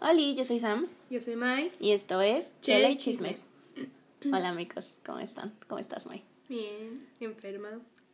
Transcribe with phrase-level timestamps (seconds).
[0.00, 1.70] Hola, yo soy Sam Yo soy Mai.
[1.80, 3.36] y esto es Chela y Chisme.
[4.26, 5.52] Hola amigos, ¿cómo están?
[5.68, 6.22] ¿Cómo estás, May?
[6.48, 7.68] Bien, enferma.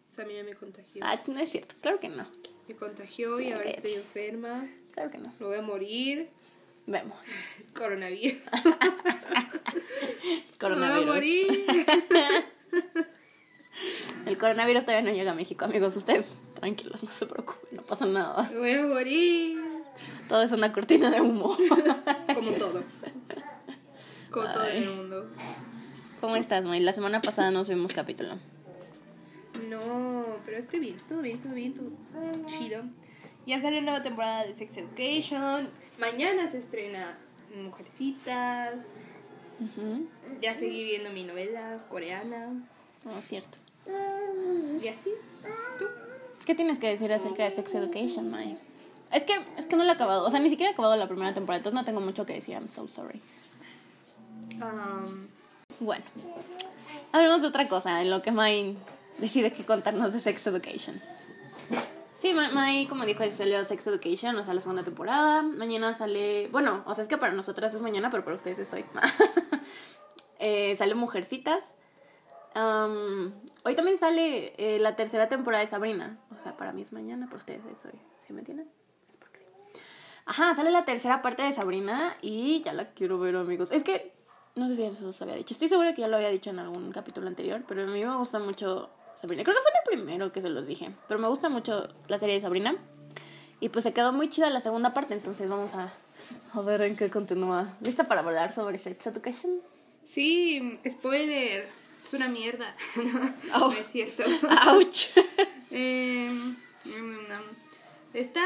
[0.08, 1.02] Samira me contagió.
[1.04, 2.26] Ah, no es cierto, claro que no,
[2.68, 4.66] Me contagió y ahora estoy enferma.
[4.92, 5.32] claro que no.
[5.38, 6.28] Me voy a morir.
[6.86, 7.18] Vemos.
[7.60, 8.40] Es coronavirus.
[8.52, 8.70] Me
[10.30, 11.06] voy a Coronavirus.
[11.06, 11.66] morir.
[14.26, 15.94] El coronavirus todavía no llega a México, amigos.
[15.96, 18.48] Ustedes tranquilos, no se preocupen, no pasa nada.
[18.50, 19.58] Me voy a morir.
[20.28, 21.56] Todo es una cortina de humo.
[22.34, 22.82] Como todo.
[24.30, 25.30] Como todo en el mundo.
[26.20, 26.80] ¿Cómo estás, May?
[26.80, 28.36] La semana pasada no subimos capítulo.
[29.68, 31.90] No, pero estoy bien, todo bien, todo bien, todo
[32.46, 32.82] chido.
[33.46, 35.70] Ya sale nueva temporada de Sex Education.
[35.98, 37.16] Mañana se estrena
[37.54, 38.74] Mujercitas.
[39.60, 40.08] Ujú.
[40.42, 42.48] Ya seguí viendo mi novela coreana.
[43.04, 43.58] No, es cierto.
[44.82, 45.10] Y así.
[45.78, 45.86] ¿Tú?
[46.44, 48.58] ¿Qué tienes que decir acerca de Sex Education, May?
[49.12, 50.24] Es que, es que no lo he acabado.
[50.26, 52.54] O sea, ni siquiera he acabado la primera temporada, entonces no tengo mucho que decir.
[52.54, 53.20] I'm so sorry.
[54.54, 55.26] Um,
[55.80, 56.04] Bueno,
[57.12, 58.76] hablemos de otra cosa, en lo que May
[59.18, 61.00] decide que contarnos de Sex Education.
[62.16, 65.42] Sí, Ma- May, como dijo, salió Sex Education, o sea, la segunda temporada.
[65.42, 68.72] Mañana sale, bueno, o sea, es que para nosotras es mañana, pero para ustedes es
[68.72, 68.84] hoy.
[70.38, 71.60] eh, sale Mujercitas.
[72.54, 73.32] Am,
[73.64, 76.18] hoy también sale eh, la tercera temporada de Sabrina.
[76.34, 77.98] O sea, para mí es mañana, para ustedes es hoy.
[78.26, 78.66] ¿Sí me entienden?
[80.26, 83.68] Ajá, sale la tercera parte de Sabrina y ya la quiero ver, amigos.
[83.70, 84.12] Es que
[84.56, 85.54] no sé si eso os había dicho.
[85.54, 88.16] Estoy segura que ya lo había dicho en algún capítulo anterior, pero a mí me
[88.16, 89.44] gusta mucho Sabrina.
[89.44, 92.34] Creo que fue el primero que se los dije, pero me gusta mucho la serie
[92.34, 92.74] de Sabrina.
[93.60, 95.92] Y pues se quedó muy chida la segunda parte, entonces vamos a,
[96.52, 97.74] a ver en qué continúa.
[97.80, 99.60] ¿Lista para hablar sobre Sex Education?
[100.04, 101.68] sí, spoiler.
[102.04, 102.74] Es una mierda.
[103.48, 104.22] No es cierto.
[104.66, 105.08] ¡Auch!
[105.72, 107.38] Eh, no.
[108.14, 108.44] Está.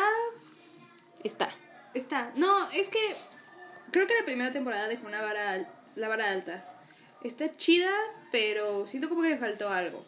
[1.22, 1.50] Está.
[1.94, 2.32] Está.
[2.36, 2.98] No, es que.
[3.90, 5.66] Creo que la primera temporada dejó una vara.
[5.96, 6.64] La vara alta.
[7.22, 7.90] Está chida,
[8.32, 10.04] pero siento como que le faltó algo.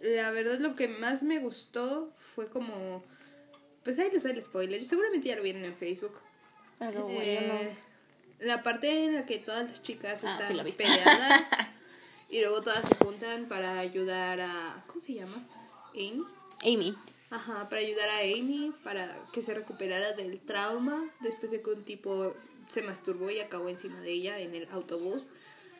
[0.00, 3.04] La verdad, lo que más me gustó fue como.
[3.84, 4.84] Pues ahí les va el spoiler.
[4.84, 6.18] Seguramente ya lo vieron en Facebook.
[6.80, 7.20] Algo bueno.
[7.22, 7.76] Eh,
[8.40, 11.48] La parte en la que todas las chicas Ah, están sí peleadas
[12.30, 14.84] y luego todas se juntan para ayudar a.
[14.86, 15.46] ¿Cómo se llama?
[15.94, 16.24] Amy.
[16.62, 16.96] Amy.
[17.30, 21.84] Ajá, para ayudar a Amy para que se recuperara del trauma después de que un
[21.84, 22.34] tipo
[22.68, 25.28] se masturbó y acabó encima de ella en el autobús.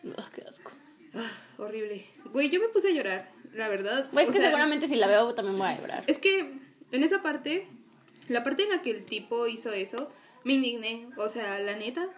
[0.05, 0.71] Ugh, qué asco.
[1.15, 2.05] Ah, horrible.
[2.33, 4.09] Güey, yo me puse a llorar, la verdad.
[4.13, 6.05] Pues es que sea, seguramente si la veo también voy a llorar.
[6.07, 6.41] Es que
[6.93, 7.67] en esa parte,
[8.29, 10.11] la parte en la que el tipo hizo eso,
[10.45, 11.09] me indigné.
[11.17, 12.09] O sea, la neta,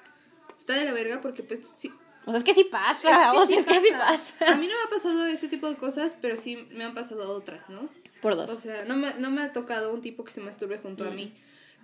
[0.59, 1.93] está de la verga porque pues sí,
[2.27, 3.33] O sea, es que sí pasa.
[3.33, 4.53] o sea, es que sí pasa.
[4.53, 7.33] A mí no me ha pasado ese tipo de cosas, pero sí me han pasado
[7.33, 7.89] otras, ¿no?
[8.21, 8.51] Por dos.
[8.51, 11.11] O sea, no me, no me ha tocado un tipo que se masturbe junto a
[11.11, 11.33] mí,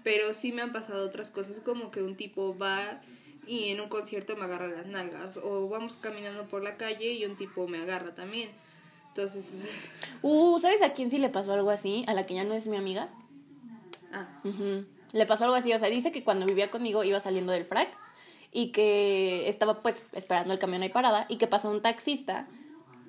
[0.04, 3.00] pero sí me han pasado otras cosas, como que un tipo va
[3.46, 7.24] y en un concierto me agarra las nalgas, o vamos caminando por la calle y
[7.24, 8.50] un tipo me agarra también.
[9.08, 9.72] Entonces,
[10.22, 12.04] Uh, ¿sabes a quién sí le pasó algo así?
[12.08, 13.08] A la que ya no es mi amiga.
[14.12, 14.84] ah, Ujú.
[15.12, 17.88] Le pasó algo así, o sea, dice que cuando vivía conmigo iba saliendo del frac
[18.52, 22.48] y que estaba pues esperando el camión ahí parada y que pasó un taxista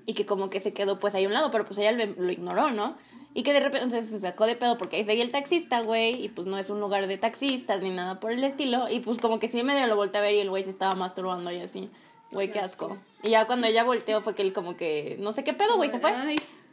[0.05, 2.31] y que como que se quedó pues ahí a un lado, pero pues ella lo
[2.31, 2.97] ignoró, ¿no?
[3.37, 6.25] Y que de repente entonces se sacó de pedo porque ahí seguía el taxista, güey,
[6.25, 9.19] y pues no es un lugar de taxistas ni nada por el estilo, y pues
[9.19, 11.59] como que sí medio lo volteé a ver y el güey se estaba masturbando y
[11.59, 11.87] así.
[12.31, 12.97] Güey, qué asco.
[13.21, 15.91] Y ya cuando ella volteó fue que él como que, no sé qué pedo, güey,
[15.91, 16.13] se fue.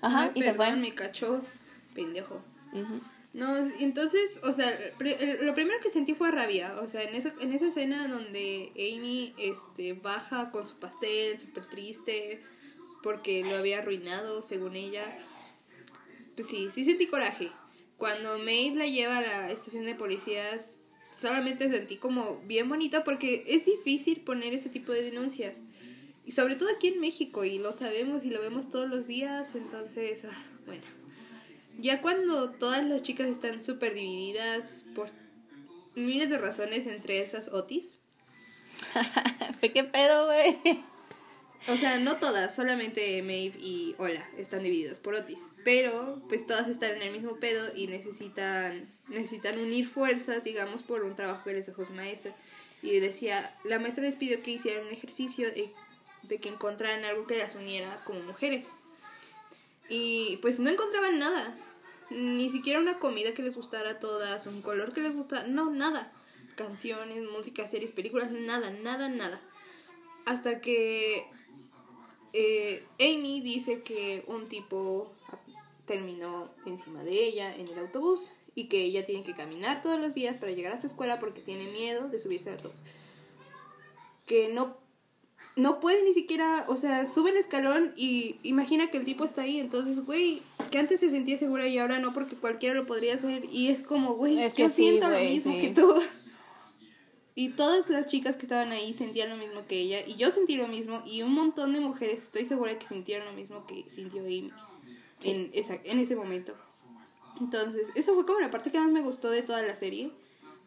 [0.00, 0.74] Ajá, y se fue.
[0.74, 1.42] me cachó,
[1.94, 2.40] pendejo.
[3.34, 4.66] No, entonces, o sea,
[5.42, 9.34] lo primero que sentí fue rabia, o sea, en esa, en esa escena donde Amy
[9.36, 12.42] este, baja con su pastel, súper triste,
[13.02, 15.04] porque lo había arruinado, según ella,
[16.34, 17.50] pues sí, sí sentí coraje.
[17.96, 20.72] Cuando Maeve la lleva a la estación de policías,
[21.16, 25.60] solamente sentí como bien bonito porque es difícil poner ese tipo de denuncias.
[26.26, 29.54] Y sobre todo aquí en México, y lo sabemos y lo vemos todos los días,
[29.54, 30.82] entonces, ah, bueno.
[31.78, 35.08] Ya cuando todas las chicas están súper divididas por
[35.94, 37.98] miles de razones, entre esas Otis.
[39.60, 40.84] Fue qué pedo, güey.
[41.66, 45.46] O sea, no todas, solamente Maeve y Hola están divididas por Otis.
[45.64, 51.04] Pero, pues todas están en el mismo pedo y necesitan, necesitan unir fuerzas, digamos, por
[51.04, 52.36] un trabajo que les dejó su maestra.
[52.82, 55.72] Y decía, la maestra les pidió que hicieran un ejercicio de,
[56.24, 58.70] de que encontraran algo que las uniera como mujeres.
[59.88, 61.56] Y pues no encontraban nada.
[62.10, 65.46] Ni siquiera una comida que les gustara a todas, un color que les gustara.
[65.46, 66.12] No, nada.
[66.56, 69.40] Canciones, música, series, películas, nada, nada, nada.
[70.26, 71.26] Hasta que
[72.34, 75.10] eh, Amy dice que un tipo
[75.86, 80.14] terminó encima de ella en el autobús y que ella tiene que caminar todos los
[80.14, 82.82] días para llegar a su escuela porque tiene miedo de subirse a todos.
[84.26, 84.76] Que no
[85.56, 89.42] no puede ni siquiera, o sea, sube el escalón y imagina que el tipo está
[89.42, 90.42] ahí, entonces, güey,
[90.72, 93.84] que antes se sentía segura y ahora no porque cualquiera lo podría hacer y es
[93.84, 95.58] como, güey, Es que yo sí, siento lo mismo sí.
[95.60, 95.94] que tú.
[97.34, 100.56] Y todas las chicas que estaban ahí sentían lo mismo que ella y yo sentí
[100.56, 104.22] lo mismo y un montón de mujeres estoy segura que sintieron lo mismo que sintió
[104.22, 104.52] Amy
[105.22, 106.54] en, esa, en ese momento.
[107.40, 110.12] Entonces, eso fue como la parte que más me gustó de toda la serie.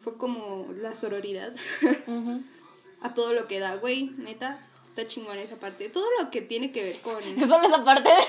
[0.00, 1.54] Fue como la sororidad
[3.00, 5.88] a todo lo que da, güey, neta, está chingón esa parte.
[5.88, 7.22] Todo lo que tiene que ver con...
[7.48, 8.10] Solo esa parte.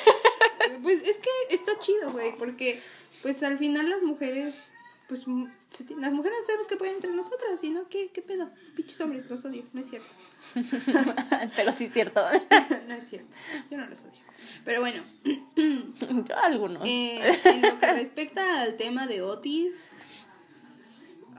[0.84, 2.80] Pues es que está chido, güey, porque
[3.24, 4.66] pues al final las mujeres,
[5.08, 5.26] pues
[6.00, 7.88] las mujeres sabemos que pueden entre nosotras, ¿y no?
[7.90, 8.50] ¿Qué, qué pedo?
[8.76, 10.16] Pinches hombres, los odio, no es cierto.
[11.56, 12.22] Pero sí es cierto.
[12.88, 13.38] no es cierto,
[13.70, 14.20] yo no los odio.
[14.66, 15.04] Pero bueno,
[16.28, 16.88] Yo algunos.
[16.88, 19.76] eh, en lo que respecta al tema de Otis,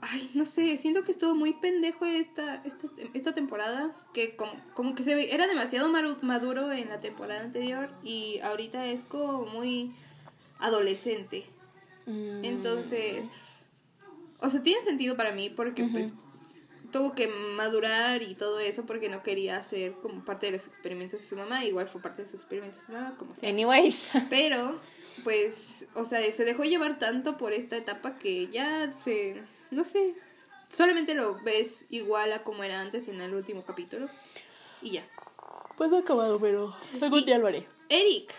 [0.02, 4.94] ay, no sé, siento que estuvo muy pendejo esta, esta, esta temporada, que como, como
[4.94, 5.90] que se ve, era demasiado
[6.22, 9.92] maduro en la temporada anterior y ahorita es como muy
[10.58, 11.44] adolescente.
[12.06, 13.28] Mm, Entonces,
[14.40, 16.12] o sea, tiene sentido para mí porque pues
[16.92, 21.20] tuvo que madurar y todo eso porque no quería ser como parte de los experimentos
[21.20, 23.48] de su mamá, igual fue parte de los experimentos de su mamá, como sea.
[23.48, 24.10] Anyways.
[24.30, 24.80] Pero,
[25.22, 29.40] pues, o sea, se dejó llevar tanto por esta etapa que ya se,
[29.70, 30.14] no sé,
[30.68, 34.08] solamente lo ves igual a como era antes en el último capítulo
[34.82, 35.06] y ya.
[35.76, 37.66] Pues no acabado, pero algún Y- día lo haré.
[37.88, 38.32] Eric.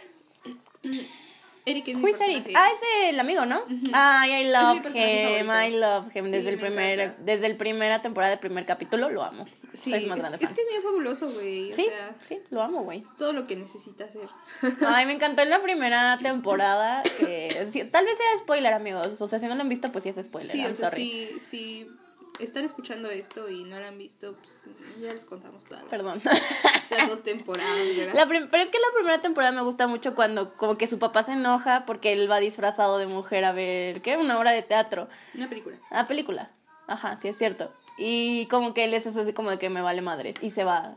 [1.65, 2.51] Eric es mi Eric?
[2.55, 3.59] Ah, es el amigo, ¿no?
[3.63, 3.91] Ujú.
[3.93, 5.53] Ay, I love him, favorito.
[5.67, 6.25] I love him.
[6.25, 9.45] Sí, Desde el me primer, desde el primera temporada del primer capítulo lo amo.
[9.73, 11.71] Sí, Soy su más es, grande es que es bien fabuloso, güey.
[11.71, 13.01] O Sí, sea, sí, lo amo, güey.
[13.01, 14.27] es todo lo que necesita hacer.
[14.87, 17.03] Ay, me encantó en la primera temporada.
[17.03, 19.21] Que, sí, tal vez sea spoiler, amigos.
[19.21, 20.51] O sea, si no lo han visto, pues sí es spoiler.
[20.51, 21.03] Sí, I'm o sea, sorry.
[21.05, 21.91] si, si
[22.39, 24.61] están escuchando esto y no lo han visto, pues
[24.99, 26.21] ya les contamos todas Perdón.
[26.89, 27.77] las dos temporadas.
[28.13, 31.23] La pero es que la primera temporada me gusta mucho cuando como que su papá
[31.23, 34.17] se enoja porque él va disfrazado de mujer a ver, ¿qué?
[34.17, 35.07] Una obra de teatro.
[35.35, 35.77] Una película.
[35.91, 36.49] Ah, película.
[36.87, 37.71] Ajá, sí es cierto.
[37.97, 40.95] Y como que él es así como de que me vale madres y se va.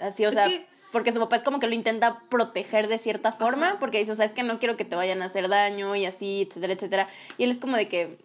[0.00, 2.98] Así, o Es sea, que- porque su papá es como que lo intenta proteger de
[2.98, 3.78] cierta forma, Ajá.
[3.78, 6.06] porque dice, o sea, es que no quiero que te vayan a hacer daño y
[6.06, 7.08] así, etcétera, etcétera.
[7.36, 8.18] Y él es como de que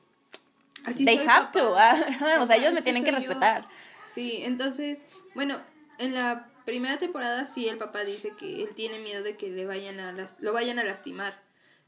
[0.86, 1.60] Así they soy, have papá.
[1.60, 1.76] to.
[1.78, 3.18] ah, o sea, ellos me tienen que yo.
[3.18, 3.68] respetar.
[4.06, 5.62] Sí, entonces, bueno,
[5.98, 9.66] en la primera temporada sí el papá dice que él tiene miedo de que le
[9.66, 11.42] vayan a las- lo vayan a lastimar,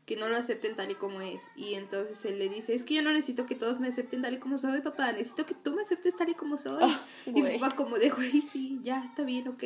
[0.06, 1.50] que no lo acepten tal y como es.
[1.56, 4.34] Y entonces él le dice, es que yo no necesito que todos me acepten tal
[4.34, 6.78] y como soy, papá, necesito que tú me aceptes tal y como soy.
[6.84, 9.64] Ah, y su papá como de, güey, sí, ya, está bien, ok.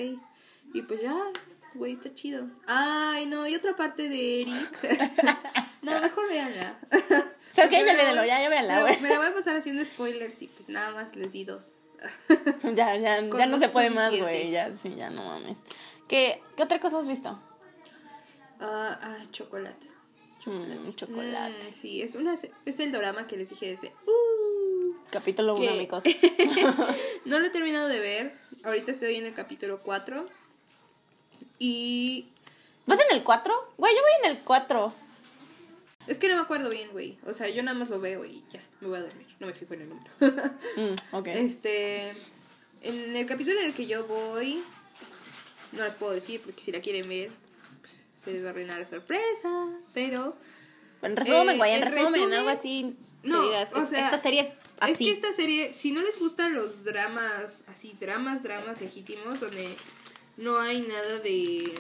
[0.74, 1.16] Y pues ya,
[1.74, 2.48] güey, está chido.
[2.68, 4.80] Ay, no, y otra parte de Eric.
[5.82, 6.78] no, mejor véanla.
[7.52, 9.00] Ok, ya voy- ya, ya véanla, me la- güey.
[9.02, 11.74] Me la voy a pasar haciendo spoilers y pues nada más les di dos.
[12.64, 14.52] Ya, ya, ya no se puede más, güey.
[14.52, 15.58] Ya, sí, ya no mames.
[16.08, 17.40] ¿Qué, ¿Qué otra cosa has visto?
[18.60, 19.88] Ah, ah, chocolate.
[20.46, 21.70] Mm, chocolate.
[21.70, 22.34] Mm, sí, es, una,
[22.66, 23.94] es el drama que les dije desde...
[24.08, 25.70] Uh, Capítulo 1, ¿Qué?
[25.70, 26.04] amigos.
[27.26, 28.38] no lo he terminado de ver.
[28.64, 30.26] Ahorita estoy en el capítulo 4.
[31.60, 32.30] Y...
[32.86, 33.74] ¿Vas en el 4?
[33.78, 34.94] Güey, yo voy en el 4.
[36.10, 37.18] Es que no me acuerdo bien, güey.
[37.26, 39.28] O sea, yo nada más lo veo y ya, me voy a dormir.
[39.40, 40.12] No me fijo en el número.
[40.76, 41.28] Mm, ok.
[41.28, 42.10] Este...
[42.82, 44.64] En el capítulo en el que yo voy...
[45.72, 47.30] No les puedo decir porque si la quieren ver...
[47.82, 49.68] pues, se les va a arruinar la sorpresa.
[49.94, 50.36] Pero...
[51.02, 52.96] En resumen, eh, güey, en en resumen, resumen, algo así.
[53.24, 54.92] no, digas, o es- sea, esta serie así.
[54.92, 59.70] Es que esta serie, si no les gustan los dramas, así, dramas, dramas legítimos, donde
[60.36, 61.74] no hay nada de,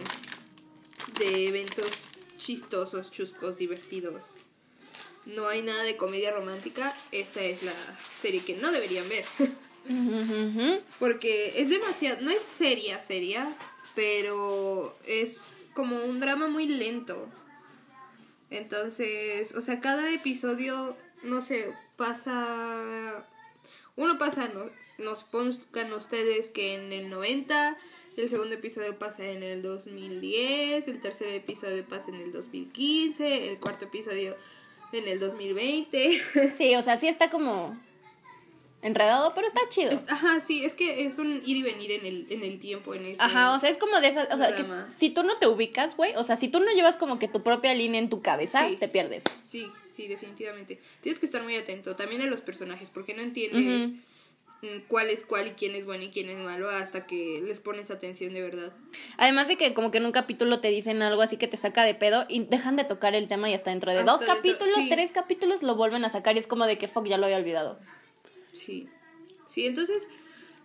[1.19, 2.08] de eventos
[2.39, 4.37] chistosos, chuscos, divertidos,
[5.25, 7.73] no hay nada de comedia romántica, esta es la
[8.19, 9.25] serie que no deberían ver.
[10.99, 13.55] Porque es demasiado, no es seria, seria,
[13.95, 15.41] pero es
[15.73, 17.29] como un drama muy lento.
[18.49, 23.27] Entonces, o sea, cada episodio, no sé, pasa...
[23.95, 24.65] Uno pasa, no,
[24.97, 27.77] nos pongan ustedes que en el 90,
[28.19, 33.59] el segundo episodio pasa en el 2010, el tercer episodio pasa en el 2015, el
[33.59, 34.35] cuarto episodio
[34.91, 36.21] en el 2020.
[36.57, 37.77] Sí, o sea, sí está como
[38.81, 39.91] enredado, pero está chido.
[39.91, 42.93] Es- ajá, sí, es que es un ir y venir en el, en el tiempo,
[42.95, 43.21] en ese...
[43.21, 44.63] Ajá, o sea, es como de esas, o sea, que
[44.95, 47.43] si tú no te ubicas, güey, o sea, si tú no llevas como que tu
[47.43, 48.77] propia línea en tu cabeza, Sí.
[48.77, 49.23] te pierdes.
[49.43, 50.79] Sí, sí, definitivamente.
[51.01, 53.89] Tienes que estar muy atento también a los personajes porque no entiendes
[54.87, 57.91] cuál es cuál y quién es bueno y quién es malo hasta que les pones
[57.91, 58.73] atención de verdad.
[59.17, 61.83] Además de que como que en un capítulo te dicen algo así que te saca
[61.83, 64.75] de pedo y dejan de tocar el tema y hasta dentro de Hasta dos capítulos,
[64.75, 64.89] sí.
[64.89, 67.37] tres capítulos lo vuelven a sacar y es como de que fuck, ya lo había
[67.37, 67.79] olvidado.
[68.53, 68.87] Sí.
[69.47, 70.07] Sí, entonces,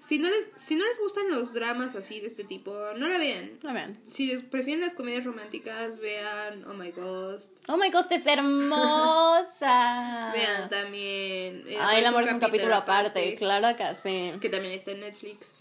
[0.07, 3.17] si no les, si no les gustan los dramas así de este tipo, no la
[3.17, 3.59] vean.
[3.63, 3.99] No vean.
[4.07, 7.51] Si les prefieren las comedias románticas, vean Oh My Ghost.
[7.69, 10.31] Oh my god, es hermosa.
[10.35, 11.65] Vean también.
[11.67, 14.39] El Ay, el amor es un capítulo aparte, claro que sí.
[14.41, 15.53] Que también está en Netflix.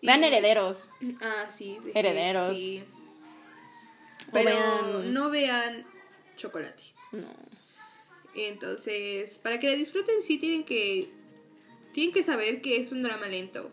[0.00, 0.88] Vean Y- herederos.
[1.20, 1.78] Ah, sí.
[1.84, 2.56] de- Herederos.
[2.56, 2.82] Sí.
[4.32, 5.84] Pero vean- no vean
[6.36, 6.82] chocolate.
[7.12, 7.28] No.
[8.34, 11.10] Entonces, para que la disfruten, sí tienen que.
[11.92, 13.70] Tienen que saber que es un drama lento.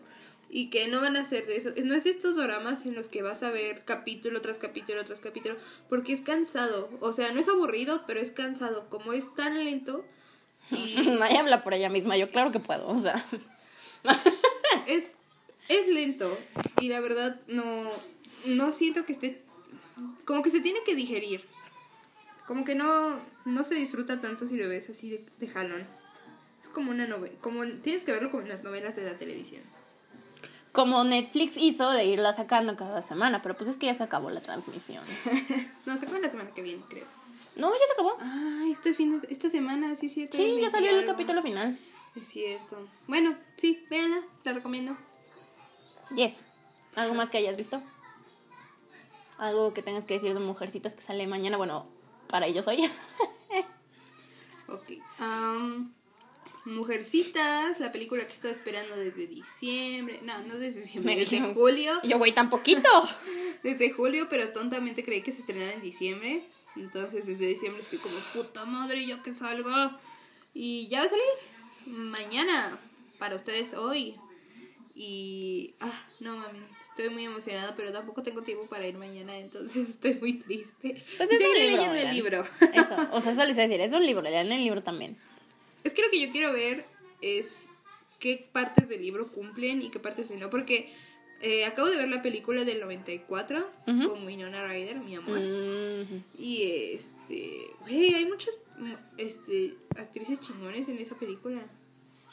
[0.52, 1.70] Y que no van a ser de eso.
[1.84, 5.56] No es estos dramas en los que vas a ver capítulo tras capítulo tras capítulo.
[5.88, 6.90] Porque es cansado.
[7.00, 8.88] O sea, no es aburrido, pero es cansado.
[8.90, 10.04] Como es tan lento.
[10.70, 13.24] Y Nadie habla por ella misma, yo claro que puedo, o sea.
[14.86, 15.14] es,
[15.68, 16.36] es lento.
[16.80, 17.90] Y la verdad, no.
[18.44, 19.42] No siento que esté.
[20.24, 21.44] Como que se tiene que digerir.
[22.46, 25.99] Como que no, no se disfruta tanto si lo ves así de, de jalón.
[26.72, 27.34] Como una novela.
[27.40, 29.62] Como, tienes que verlo como en las novelas de la televisión.
[30.72, 34.30] Como Netflix hizo de irla sacando cada semana, pero pues es que ya se acabó
[34.30, 35.02] la transmisión.
[35.86, 37.06] no, se acaba la semana que viene, creo.
[37.56, 38.16] No, ya se acabó.
[38.20, 40.36] Ay, este fin de, esta semana, sí es cierto.
[40.36, 41.76] Sí, ya salió el capítulo final.
[42.14, 42.88] Es cierto.
[43.08, 44.96] Bueno, sí, véanla, la recomiendo.
[46.14, 46.42] Yes.
[46.94, 47.82] ¿Algo más que hayas visto?
[49.38, 51.56] Algo que tengas que decir de Mujercitas que sale mañana.
[51.56, 51.86] Bueno,
[52.28, 52.88] para ellos hoy.
[54.70, 55.02] Ok.
[55.18, 55.92] am,
[56.70, 60.20] Mujercitas, la película que estaba esperando desde diciembre.
[60.22, 61.92] No, no desde diciembre, Me desde julio.
[62.04, 62.88] Yo, güey, tan poquito.
[63.62, 66.44] Desde julio, pero tontamente creí que se estrenaba en diciembre.
[66.76, 69.98] Entonces desde diciembre estoy como puta madre, yo que salga.
[70.54, 71.24] Y ya va a salir
[71.86, 72.78] mañana
[73.18, 74.16] para ustedes hoy.
[74.94, 79.88] Y ah, no mami, estoy muy emocionada, pero tampoco tengo tiempo para ir mañana, entonces
[79.90, 81.02] estoy muy triste.
[81.16, 82.44] Pues es un libro, leyendo el libro.
[82.72, 85.16] Eso, o sea, eso les iba a decir, es un libro, lean el libro también.
[86.06, 86.84] Es que yo quiero ver
[87.22, 87.68] es
[88.18, 90.92] qué partes del libro cumplen y qué partes no, porque
[91.42, 94.08] eh, acabo de ver la película del 94 Ujú.
[94.08, 95.38] con Winona Ryder, mi amor.
[95.38, 96.62] Mm, Y
[96.94, 101.62] este, güey, hay muchas mm, este, actrices chingones en esa película.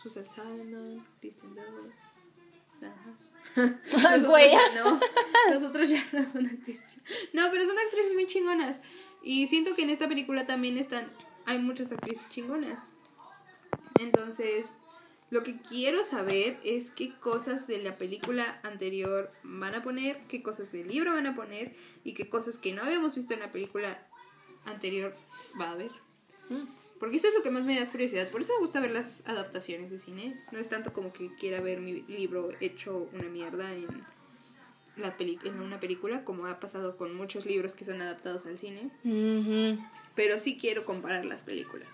[0.04, 1.98] Susan Sarandon, Kristen Dunst.
[3.56, 5.00] Nosotros ya no,
[5.52, 6.84] nosotros ya no son actrices.
[7.34, 8.82] No, pero son actrices muy chingonas.
[9.24, 11.10] Y siento que en esta película también están,
[11.46, 12.84] hay muchas actrices chingonas.
[14.00, 14.68] Entonces,
[15.30, 20.42] lo que quiero saber es qué cosas de la película anterior van a poner, qué
[20.42, 23.52] cosas del libro van a poner y qué cosas que no habíamos visto en la
[23.52, 24.08] película
[24.66, 25.14] anterior
[25.60, 25.92] va a haber.
[26.50, 26.88] mm.
[27.00, 28.30] Porque eso es lo que más me da curiosidad.
[28.30, 30.44] Por eso me gusta ver las adaptaciones de cine.
[30.52, 33.86] No es tanto como que quiera ver mi libro hecho una mierda en,
[34.96, 38.58] la peli en una película, como ha pasado con muchos libros que son adaptados al
[38.58, 38.90] cine.
[40.16, 41.88] Pero sí quiero comparar las películas.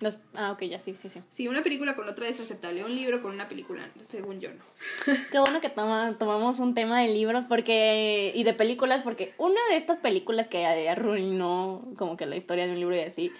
[0.00, 1.20] Los- ah, ok, ya sí, sí, sí.
[1.28, 4.62] Si una película con otra es aceptable, un libro con una película, según yo no.
[5.32, 9.60] Qué bueno que toma- tomamos un tema de libros porque y de películas porque una
[9.70, 13.32] de estas películas que arruinó como que la historia de un libro y así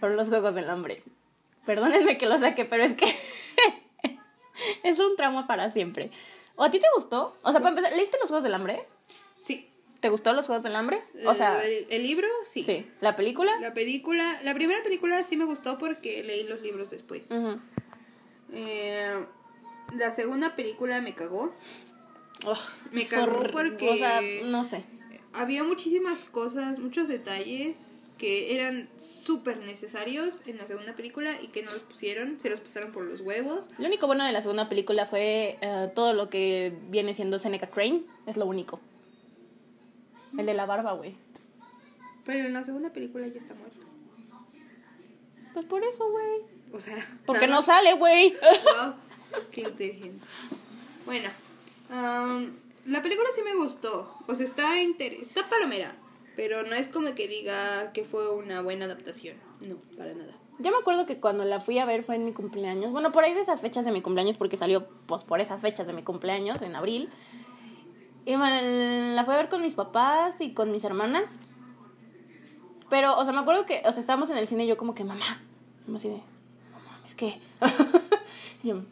[0.00, 1.02] fueron los Juegos del Hambre.
[1.66, 3.06] Perdónenme que lo saque, pero es que
[4.84, 6.10] es un trauma para siempre.
[6.54, 7.36] ¿O a ti te gustó?
[7.42, 8.84] O sea, para empezar, ¿leíste los Juegos del Hambre?
[9.38, 9.70] Sí.
[10.06, 11.02] ¿Te gustó los Juegos del Hambre?
[11.26, 12.62] O sea, el, el libro, sí.
[12.62, 12.86] sí.
[13.00, 13.50] ¿La película?
[13.58, 17.28] La película, la primera película sí me gustó porque leí los libros después.
[18.52, 19.26] Eh,
[19.96, 21.52] la segunda película me cagó.
[22.46, 22.56] Ugh,
[22.92, 24.84] Me cagó porque- O sea, no sé.
[25.32, 31.64] Había muchísimas cosas, muchos detalles que eran súper necesarios en la segunda película y que
[31.64, 33.70] no los pusieron, se los pasaron por los huevos.
[33.78, 37.66] Lo único bueno de la segunda película fue eh, todo lo que viene siendo Seneca
[37.70, 38.04] Crane.
[38.26, 38.78] Es lo único.
[40.38, 41.16] El de la barba, güey.
[42.24, 43.86] Pero en la segunda película ya está muerto.
[45.54, 46.40] Pues por eso, güey.
[46.72, 48.32] O sea, Porque no sale, güey.
[48.32, 48.94] Wow,
[49.50, 50.26] qué inteligente.
[51.06, 51.30] Bueno,
[51.88, 54.12] am, la película sí me gustó.
[54.26, 55.94] O sea, está, inter está palomera.
[56.36, 59.36] Pero no es como que diga que fue una buena adaptación.
[59.66, 60.34] No, para nada.
[60.58, 62.92] Yo me acuerdo que cuando la fui a ver fue en mi cumpleaños.
[62.92, 65.86] Bueno, por ahí de esas fechas de mi cumpleaños, porque salió pues por esas fechas
[65.86, 67.08] de mi cumpleaños, en abril.
[68.26, 71.30] Y bueno, la fui a ver con mis papás y con mis hermanas.
[72.90, 74.94] Pero, o sea, me acuerdo que, o sea, estábamos en el cine y yo como
[74.94, 75.40] que, mamá,
[75.86, 76.16] mamá así de,
[76.72, 77.38] mamá, es que,
[78.62, 78.82] y yo,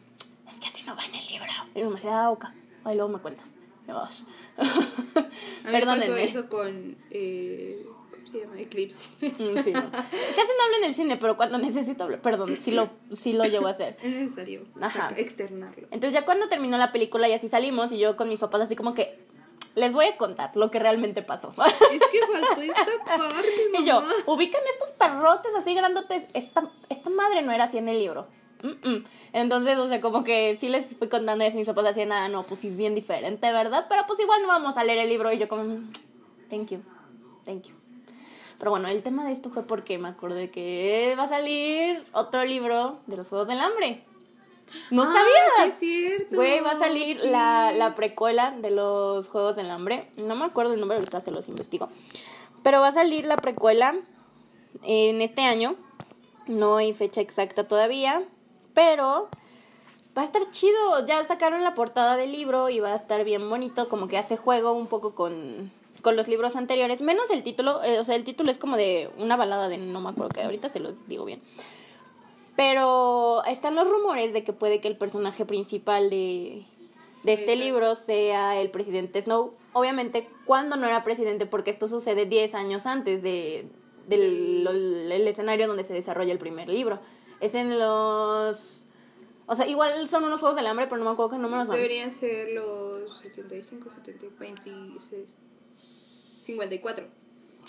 [0.49, 1.47] es que así no va en el libro.
[1.75, 2.45] Y mamá decía, ah, ok,
[2.85, 3.45] ahí luego me cuentas.
[3.87, 4.21] "Ash".
[4.57, 6.97] A mí me pasó eso con.
[7.11, 8.59] Eh, ¿Cómo se llama?
[8.59, 9.03] Eclipse.
[9.21, 9.91] Mm, sí, no.
[9.91, 13.43] Casi no hablo en el cine, pero cuando necesito hablar, perdón, sí lo, sí lo
[13.45, 13.97] llevo a hacer.
[14.01, 15.09] Es necesario Ajá.
[15.17, 15.87] externarlo.
[15.91, 18.75] Entonces ya cuando terminó la película y así salimos y yo con mis papás así
[18.75, 19.24] como que
[19.75, 21.49] les voy a contar lo que realmente pasó.
[21.49, 23.47] Es que faltó esta parte,
[23.79, 24.13] y yo, mamá.
[24.25, 28.27] ubican estos perrotes así grandotes, esta, esta madre no era así en el libro.
[28.63, 29.05] Mm, mm.
[29.33, 32.29] Entonces, o sea, como que sí les fui contando eso y mis papás decían, ah,
[32.29, 33.85] no, pues sí es bien diferente, ¿verdad?
[33.89, 35.91] Pero pues igual no vamos a leer el libro y yo como, "Mm,
[36.49, 36.79] thank you,
[37.43, 37.75] thank you.
[38.57, 42.45] Pero bueno, el tema de esto fue porque me acordé que va a salir otro
[42.45, 44.05] libro de los Juegos del Hambre.
[44.91, 45.73] No Ah, sabía.
[45.79, 46.35] Sí, es cierto.
[46.35, 47.27] Güey, va a salir Sí.
[47.27, 50.09] la, la precuela de los Juegos del Hambre.
[50.17, 51.89] No me acuerdo el nombre, ahorita se los investigo.
[52.63, 53.95] Pero va a salir la precuela
[54.83, 55.75] en este año.
[56.47, 58.23] No hay fecha exacta todavía.
[58.73, 59.29] Pero
[60.17, 61.05] va a estar chido.
[61.05, 63.87] Ya sacaron la portada del libro y va a estar bien bonito.
[63.89, 67.01] Como que hace juego un poco con, con los libros anteriores.
[67.01, 67.83] Menos el título.
[67.83, 70.41] eh, o sea, el título es como de una balada de no me acuerdo que
[70.43, 71.41] ahorita se los digo bien.
[72.55, 76.65] Pero están los rumores de que puede que el personaje principal de,
[77.23, 77.63] de este Esa.
[77.63, 79.53] libro sea el presidente Snow.
[79.73, 83.67] Obviamente, cuando no era presidente, porque esto sucede 10 años antes de,
[84.07, 86.99] del el escenario donde se desarrolla el primer libro.
[87.41, 88.79] Es en los...
[89.47, 91.75] O sea, igual son unos Juegos del Hambre, pero no me acuerdo qué números son.
[91.75, 95.37] Deberían ser los 75, 70, 26,
[96.41, 97.05] 54.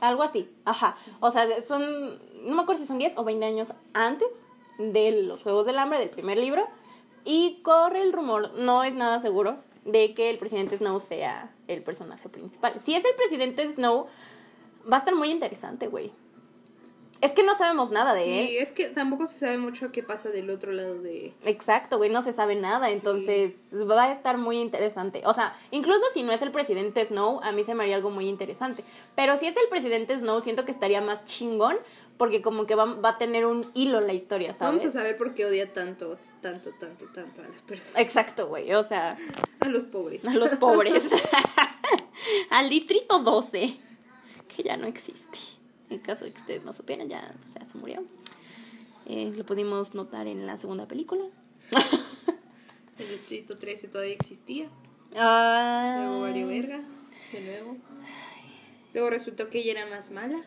[0.00, 0.96] Algo así, ajá.
[1.20, 4.28] O sea, son, no me acuerdo si son 10 o 20 años antes
[4.78, 6.66] de los Juegos del Hambre, del primer libro.
[7.25, 11.83] Y corre el rumor, no es nada seguro, de que el presidente Snow sea el
[11.83, 12.75] personaje principal.
[12.80, 14.06] Si es el presidente Snow,
[14.90, 16.12] va a estar muy interesante, güey.
[17.21, 18.47] Es que no sabemos nada de él.
[18.47, 21.33] Sí, es que tampoco se sabe mucho qué pasa del otro lado de...
[21.45, 25.23] Exacto, güey, no se sabe nada, entonces va a estar muy interesante.
[25.25, 28.11] O sea, incluso si no es el presidente Snow, a mí se me haría algo
[28.11, 28.85] muy interesante.
[29.14, 31.78] Pero si es el presidente Snow, siento que estaría más chingón,
[32.16, 34.80] porque como que va, va a tener un hilo la historia, ¿sabes?
[34.82, 38.00] Vamos a saber por qué odia tanto, tanto, tanto, tanto a las personas.
[38.00, 39.16] Exacto, güey, o sea,
[39.61, 40.25] A los pobres.
[40.25, 41.02] a los pobres.
[42.50, 43.76] Al distrito 12,
[44.54, 45.38] que ya no existe.
[45.90, 48.02] En caso de que ustedes no supieran, ya, o sea, se murió.
[49.06, 51.25] Eh, lo pudimos notar en la segunda película.
[52.99, 54.68] El distrito 13 todavía existía.
[55.14, 56.82] Ah, Luego valió verga,
[57.32, 57.76] de nuevo.
[58.95, 60.43] Luego resultó que ella era más mala.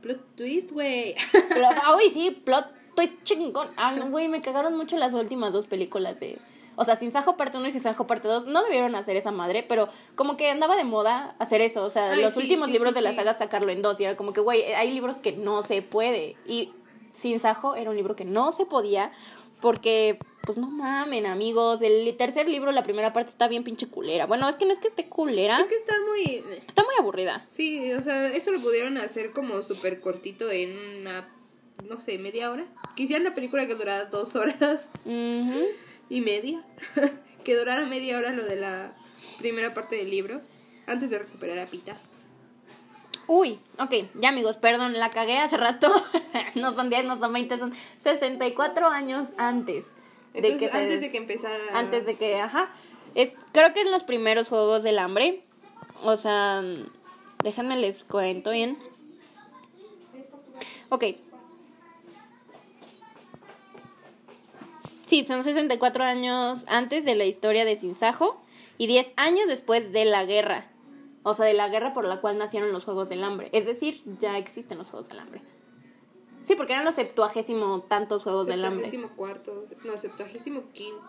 [0.00, 1.14] Plot twist, güey.
[1.84, 3.68] Ah, güey, sí, plot twist chingón.
[3.76, 6.38] Ah, no, güey, me cagaron mucho las últimas dos películas de...
[6.76, 9.30] O sea, Sin Sajo parte 1 y Sin Sajo parte 2 no debieron hacer esa
[9.30, 11.84] madre, pero como que andaba de moda hacer eso.
[11.84, 14.00] O sea, Ay, los sí, últimos sí, libros sí, de la saga sacarlo en dos.
[14.00, 16.36] Y era como que, güey, hay libros que no se puede.
[16.46, 16.72] Y
[17.12, 19.12] Sin Sajo era un libro que no se podía
[19.60, 21.82] porque, pues no mamen, amigos.
[21.82, 24.26] El tercer libro, la primera parte está bien pinche culera.
[24.26, 26.44] Bueno, es que no es que esté culera, Es que está muy...
[26.66, 27.44] está muy aburrida.
[27.48, 31.28] Sí, o sea, eso lo pudieron hacer como súper cortito en una,
[31.88, 32.66] no sé, media hora.
[32.96, 36.64] Quisieran una película que durara dos horas y media.
[37.44, 38.94] que durara media hora lo de la
[39.38, 40.40] primera parte del libro.
[40.86, 41.96] Antes de recuperar a Pita.
[43.32, 45.86] Uy, ok, ya amigos, perdón, la cagué hace rato.
[46.56, 49.84] no son 10, no son 20, son 64 años antes.
[50.32, 51.56] de Entonces, que se antes des- de que empezara...
[51.74, 52.70] Antes de que, ajá.
[53.14, 55.42] Es, creo que en los primeros Juegos del Hambre,
[56.02, 56.60] o sea,
[57.44, 58.76] déjenme les cuento bien.
[60.88, 61.04] Ok.
[65.06, 68.40] Sí, son 64 años antes de la historia de Sinsajo
[68.76, 70.66] y 10 años después de la guerra.
[71.22, 73.50] O sea, de la guerra por la cual nacieron los Juegos del Hambre.
[73.52, 75.42] Es decir, ya existen los Juegos del Hambre.
[76.46, 78.86] Sí, porque eran los septuagésimo tantos Juegos del Hambre.
[78.86, 81.02] Septuagésimo cuarto, no, septuagésimo quinto.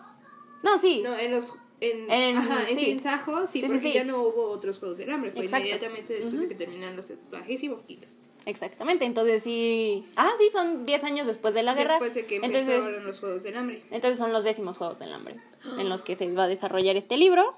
[0.62, 1.00] No, sí.
[1.02, 1.54] No, en los...
[1.80, 2.84] En, En- ajá, en sí.
[2.84, 3.92] Sinsajo, sí, Sí, porque sí.
[3.94, 5.32] ya no hubo otros Juegos del Hambre.
[5.32, 5.66] Fue Exacto.
[5.66, 6.42] inmediatamente después Ujú.
[6.42, 8.18] de que terminaron los septuagésimos quintos.
[8.46, 10.04] Exactamente, entonces sí.
[10.16, 11.92] Ah, sí, son 10 años después de la guerra.
[11.94, 13.82] Después de que entonces, empezaron los Juegos del Hambre.
[13.90, 15.36] entonces son los décimos Juegos del Hambre
[15.78, 17.54] en los que se va a desarrollar este libro.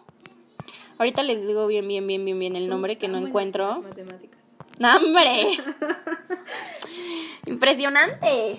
[0.99, 3.83] Ahorita les digo bien, bien, bien, bien, bien el nombre que no encuentro.
[3.83, 4.41] matemáticas.
[4.79, 5.47] ¡Nombre!
[7.47, 8.59] ¡Impresionante!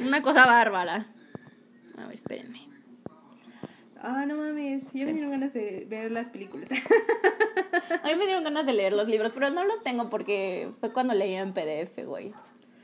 [0.00, 1.06] Una cosa bárbara.
[1.98, 2.68] A ver, espérenme.
[4.00, 6.68] Ah, no mames, ya me dieron ganas de ver las películas.
[8.02, 10.92] A mí me dieron ganas de leer los libros, pero no los tengo porque fue
[10.92, 12.32] cuando leía en PDF, güey.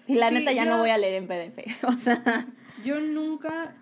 [0.07, 1.83] Y la Sí, neta ya yo- no voy a leer en PDF.
[1.85, 2.47] O sea,
[2.85, 3.75] Yo nunca.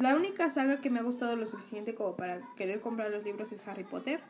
[0.00, 3.52] La única saga que me ha gustado lo suficiente como para querer comprar los libros
[3.52, 4.20] es Harry Potter.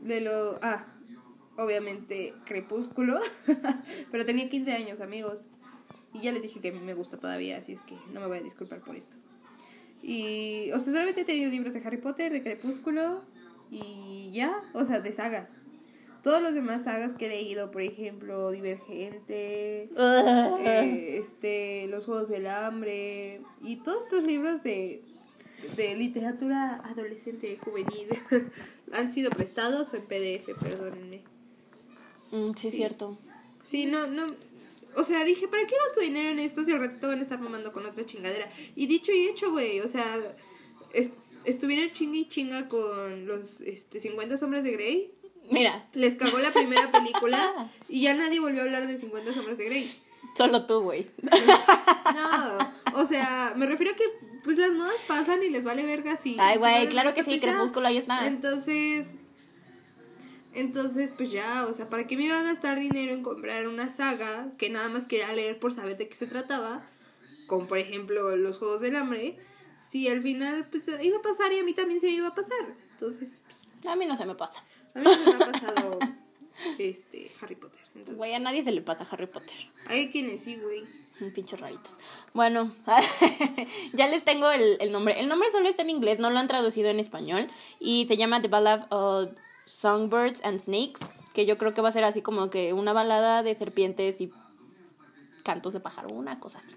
[0.00, 0.58] De lo.
[0.62, 0.86] Ah,
[1.58, 3.20] obviamente Crepúsculo.
[4.10, 5.42] Pero tenía 15 años, amigos.
[6.14, 8.26] Y ya les dije que a mí me gusta todavía, así es que no me
[8.26, 9.18] voy a disculpar por esto.
[10.02, 10.70] Y.
[10.72, 13.22] O sea, solamente he tenido libros de Harry Potter, de Crepúsculo.
[13.70, 15.52] Y ya, o sea, de sagas.
[16.22, 22.46] Todos los demás sagas que he leído, por ejemplo, Divergente, eh, este, Los Juegos del
[22.46, 25.02] Hambre y todos estos libros de,
[25.76, 28.08] de literatura adolescente juvenil
[28.92, 31.22] han sido prestados o en PDF, perdónenme.
[32.32, 32.76] Mm, sí, es Sí.
[32.78, 33.18] cierto.
[33.62, 34.26] Sí, no, no.
[34.96, 37.38] O sea, dije, ¿para qué gasto dinero en esto si al ratito van a estar
[37.40, 38.50] mamando con otra chingadera?
[38.74, 40.18] Y dicho y hecho, güey, o sea,
[40.92, 41.10] es-
[41.44, 45.12] estuvieron chinga y chinga con los este, 50 sombras de Grey.
[45.50, 49.58] Mira, Les cagó la primera película y ya nadie volvió a hablar de 50 sombras
[49.58, 50.00] de Grey.
[50.36, 51.06] solo tú, güey.
[52.14, 54.04] No, o sea, me refiero a que
[54.42, 56.36] pues las modas pasan y les vale verga si...
[56.38, 57.42] Ay, güey, no claro que sí, pues.
[57.42, 58.26] Crepúsculo, ahí está.
[58.26, 59.14] Entonces,
[60.54, 63.90] entonces, pues ya, o sea, ¿para qué me iba a gastar dinero en comprar una
[63.92, 66.82] saga que nada más quería leer por saber de qué se trataba?
[67.46, 69.38] Como por ejemplo los Juegos del Hambre.
[69.80, 72.34] Si al final, pues iba a pasar y a mí también se me iba a
[72.34, 72.74] pasar.
[72.92, 74.62] Entonces, pues, A mí no se me pasa.
[74.94, 75.98] A mí no me ha pasado
[76.78, 77.80] este Harry Potter.
[77.94, 79.56] Entonces, Güey, a nadie se le pasa Harry Potter.
[79.86, 80.84] hay quienes sí, güey.
[81.20, 81.98] Un pinche raritos.
[82.32, 82.72] Bueno,
[83.92, 85.20] ya les tengo el, el nombre.
[85.20, 87.46] El nombre solo está en inglés, no lo han traducido en español.
[87.78, 89.30] Y se llama The Ballad of
[89.66, 91.00] Songbirds and Snakes.
[91.34, 94.32] Que yo creo que va a ser así como que una balada de serpientes y
[95.44, 96.74] cantos de pájaro, una cosa así.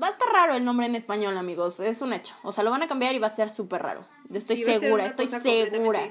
[0.00, 1.80] Va a estar raro el nombre en español, amigos.
[1.80, 2.36] Es un hecho.
[2.44, 4.06] O sea, lo van a cambiar y va a ser súper raro.
[4.32, 6.06] Estoy Sí, segura, estoy segura.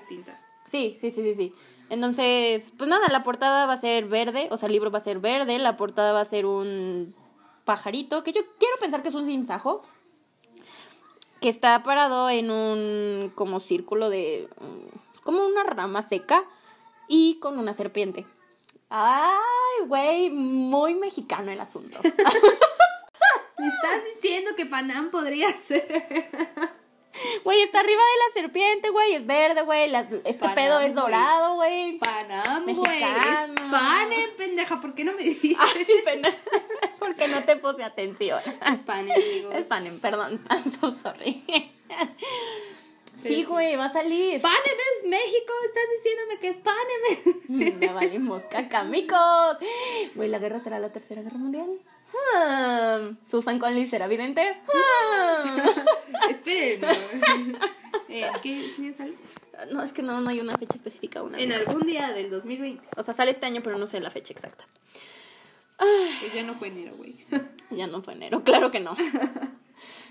[0.71, 1.53] Sí, sí, sí, sí, sí.
[1.89, 5.03] Entonces, pues nada, la portada va a ser verde, o sea, el libro va a
[5.03, 7.13] ser verde, la portada va a ser un
[7.65, 9.81] pajarito, que yo quiero pensar que es un cinzajo,
[11.41, 16.45] que está parado en un como círculo de, mm, como una rama seca
[17.10, 18.25] y con una serpiente.
[18.89, 21.99] Ay, güey, muy mexicano el asunto.
[23.57, 26.05] Me estás diciendo que Panam podría ser.
[27.43, 29.93] Güey, está arriba de la serpiente, güey, es verde, güey,
[30.24, 32.00] este Panam, pedo es dorado, güey.
[32.00, 33.04] Panam, güey.
[33.04, 34.80] Es Panem, pendeja.
[34.80, 35.58] ¿Por qué no me dices?
[35.86, 36.30] Sí, pena.
[37.00, 38.39] Porque no te puse atención.
[38.86, 39.56] Panem, amigos.
[39.56, 40.41] Es Panem, perdón.
[40.50, 41.43] I'm so sorry.
[43.24, 44.41] Pero Sí, güey, va a salir.
[44.41, 45.54] Panem es México.
[45.65, 47.78] Estás diciéndome que Panem es.
[47.80, 49.58] Me valimos cacamicos.
[50.15, 51.69] Güey, la guerra será la tercera guerra mundial.
[52.12, 53.17] Hmm.
[53.30, 54.62] Susan Conley será vidente.
[54.67, 56.30] Hmm.
[56.30, 56.82] Esperen.
[58.13, 59.13] Eh, ¿Qué día sale?
[59.71, 61.19] No, es que no, no hay una fecha específica.
[61.19, 62.86] aún, En algún día del 2020.
[62.97, 64.65] O sea, sale este año, pero no sé la fecha exacta.
[65.78, 67.15] Pues ya no fue enero, güey.
[67.71, 68.97] Ya no fue enero, claro que no.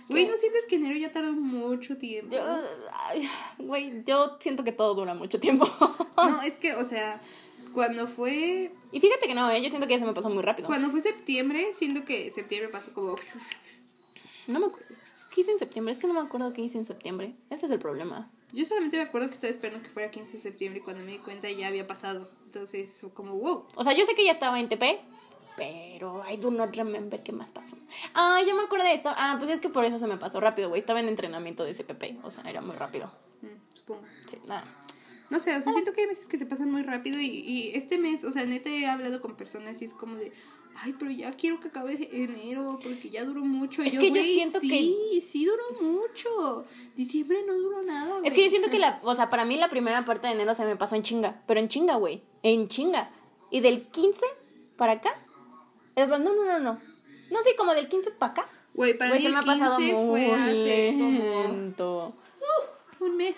[0.09, 2.35] Güey, ¿no sientes que enero ya tardó mucho tiempo?
[2.35, 2.43] Yo,
[2.91, 5.69] ay, güey, yo siento que todo dura mucho tiempo.
[6.17, 7.21] No, es que, o sea,
[7.73, 9.63] cuando fue Y fíjate que no, ¿eh?
[9.63, 10.67] yo siento que ya se me pasó muy rápido.
[10.69, 13.17] cuando fue septiembre, siento que septiembre pasó como
[14.47, 14.87] No me acuerdo.
[15.35, 15.93] ¿Qué hice en septiembre?
[15.93, 17.35] Es que no me acuerdo qué hice en septiembre.
[17.51, 18.31] Ese es el problema.
[18.53, 21.13] Yo solamente me acuerdo que estaba esperando que fuera 15 de septiembre y cuando me
[21.13, 22.29] di cuenta ya había pasado.
[22.47, 23.67] Entonces, como wow.
[23.77, 24.99] O sea, yo sé que ya estaba en TP,
[25.57, 27.77] pero I do not remember qué más pasó.
[28.15, 29.11] Ah, ya me acordé de esto.
[29.15, 30.81] Ah, pues es que por eso se me pasó rápido, güey.
[30.81, 32.25] Estaba en entrenamiento de CPP.
[32.25, 33.13] O sea, era muy rápido.
[33.43, 34.03] Mm, supongo.
[34.27, 34.65] Sí, nada.
[35.31, 37.71] No sé, o sea, siento que hay meses que se pasan muy rápido y, y
[37.75, 40.33] este mes, o sea, neta he hablado con personas y es como de,
[40.83, 43.81] ay, pero ya quiero que acabe enero porque ya duró mucho.
[43.83, 46.65] Es que yo "Güey, siento que- sí, sí duró mucho.
[46.97, 48.21] Diciembre no duró nada.
[48.25, 50.55] Es que yo siento que la, o sea, para mí la primera parte de enero
[50.57, 53.11] se me pasó en chinga, pero en chinga, güey, en chinga.
[53.53, 54.25] Y del 15
[54.77, 55.17] para acá,
[55.97, 56.81] no, no, no, no.
[57.31, 58.49] No sé, como del 15 para acá.
[58.75, 62.17] Güey, para mí el me ha pasado 15 muy fue hace como lento.
[63.01, 63.37] un mes.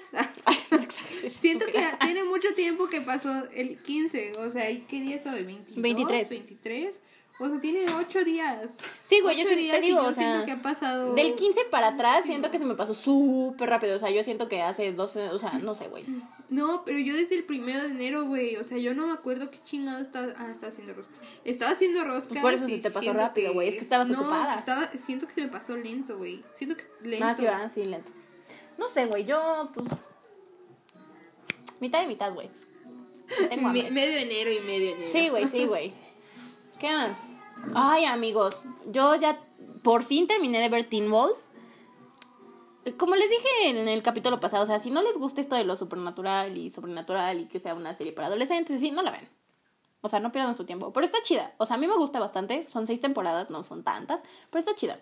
[0.70, 4.38] Siento Siento que tiene mucho tiempo que pasó el 15.
[4.38, 5.44] O sea, ¿y qué día es hoy?
[5.44, 5.74] ¿22?
[5.76, 6.28] 23.
[6.28, 7.00] 23.
[7.38, 8.70] O sea, tiene 8 días.
[9.04, 11.14] Sí, güey, yo sí te digo, o sea, siento que ha pasado.
[11.14, 13.96] del 15 para atrás siento que se me pasó súper rápido.
[13.96, 16.04] O sea, yo siento que hace 12, o sea, no sé, güey.
[16.48, 18.56] No, pero yo desde el primero de enero, güey.
[18.56, 20.32] O sea, yo no me acuerdo qué chingado estaba.
[20.36, 21.20] Ah, estaba haciendo roscas.
[21.44, 22.38] Estaba haciendo roscas.
[22.40, 24.56] Por eso se te pasó rápido, güey, es que estabas no, ocupada.
[24.56, 26.42] estaba, siento que se me pasó lento, güey.
[26.52, 27.26] Siento que lento.
[27.26, 28.12] Ah, sí, va, sí, lento.
[28.78, 29.88] No sé, güey, yo, pues.
[31.80, 32.48] Mitad y mitad, güey.
[33.48, 33.90] Tengo Me- hambre.
[33.90, 35.10] medio enero y medio enero.
[35.12, 35.92] Sí, güey, sí, güey.
[36.78, 37.10] ¿Qué más?
[37.74, 39.38] Ay, amigos, yo ya
[39.82, 41.38] por fin terminé de ver Teen Wolf.
[42.96, 45.62] Como les dije en el capítulo pasado, o sea, si no les gusta esto de
[45.64, 49.28] lo supernatural y sobrenatural y que sea una serie para adolescentes, sí, no la ven.
[50.00, 50.92] O sea, no pierdan su tiempo.
[50.92, 51.54] Pero está chida.
[51.58, 52.66] O sea, a mí me gusta bastante.
[52.68, 54.18] Son seis temporadas, no son tantas.
[54.50, 54.98] Pero está chida.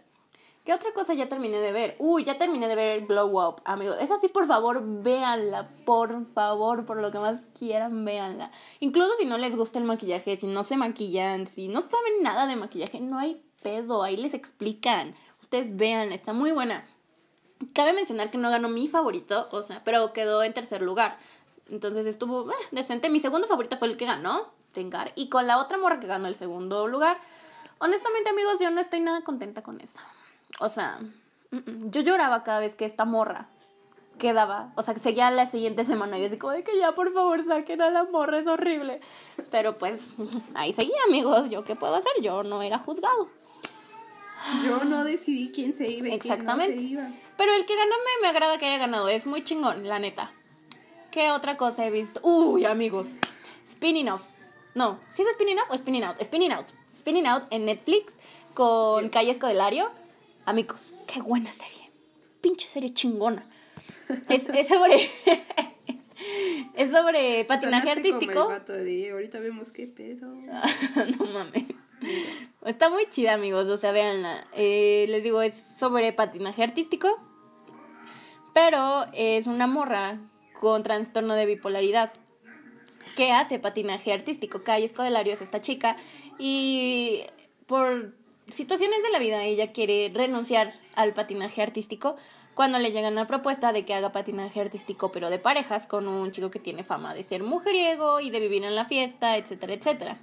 [0.64, 1.96] ¿Qué otra cosa ya terminé de ver?
[1.98, 3.96] Uy, ya terminé de ver Glow Up, amigos.
[4.00, 5.70] Esa sí, por favor, véanla.
[5.86, 8.50] Por favor, por lo que más quieran, véanla.
[8.78, 12.46] Incluso si no les gusta el maquillaje, si no se maquillan, si no saben nada
[12.46, 14.02] de maquillaje, no hay pedo.
[14.02, 15.14] Ahí les explican.
[15.40, 16.84] Ustedes véanla, está muy buena.
[17.74, 21.18] Cabe mencionar que no ganó mi favorito, o sea, pero quedó en tercer lugar.
[21.70, 23.08] Entonces estuvo eh, decente.
[23.08, 25.12] Mi segundo favorito fue el que ganó, Tengar.
[25.16, 27.18] Y con la otra morra que ganó el segundo lugar.
[27.78, 30.00] Honestamente, amigos, yo no estoy nada contenta con eso.
[30.60, 31.00] O sea,
[31.50, 33.48] mm, mm, yo lloraba cada vez que esta morra
[34.18, 34.72] quedaba.
[34.76, 36.18] O sea, que seguía la siguiente semana.
[36.18, 39.00] Y yo así como de que ya, por favor, saquen a la morra, es horrible.
[39.50, 40.10] Pero pues,
[40.54, 41.50] ahí seguía, amigos.
[41.50, 42.12] ¿Yo qué puedo hacer?
[42.22, 43.28] Yo no era juzgado.
[44.64, 46.76] Yo no decidí quién se iba y Exactamente.
[46.76, 47.20] quién no se iba.
[47.36, 49.08] Pero el que ganó me, me agrada que haya ganado.
[49.08, 50.32] Es muy chingón, la neta.
[51.10, 52.20] ¿Qué otra cosa he visto?
[52.22, 53.08] Uy, amigos.
[53.68, 54.22] Spinning Off.
[54.74, 56.22] No, ¿sí es Spinning Off o Spinning Out?
[56.22, 56.66] Spinning Out.
[56.96, 58.12] Spinning Out en Netflix
[58.54, 59.10] con Bien.
[59.10, 59.90] Calle Escodelario.
[60.44, 61.90] Amigos, qué buena serie.
[62.40, 63.44] Pinche serie chingona.
[64.28, 64.96] Es, es sobre.
[66.74, 68.42] es sobre patinaje Sonaste como artístico.
[68.42, 70.26] el vato de, ahorita vemos qué pedo.
[71.18, 71.64] no mames.
[72.64, 73.66] Está muy chida, amigos.
[73.66, 74.46] O sea, véanla.
[74.54, 77.18] Eh, les digo, es sobre patinaje artístico.
[78.54, 80.18] Pero es una morra
[80.58, 82.12] con trastorno de bipolaridad
[83.14, 84.62] que hace patinaje artístico.
[84.62, 85.96] Calle Escodelario es esta chica.
[86.38, 87.22] Y
[87.66, 88.14] por
[88.50, 92.16] situaciones de la vida, ella quiere renunciar al patinaje artístico
[92.54, 96.30] cuando le llegan la propuesta de que haga patinaje artístico, pero de parejas, con un
[96.30, 100.18] chico que tiene fama de ser mujeriego y de vivir en la fiesta, etcétera, etcétera.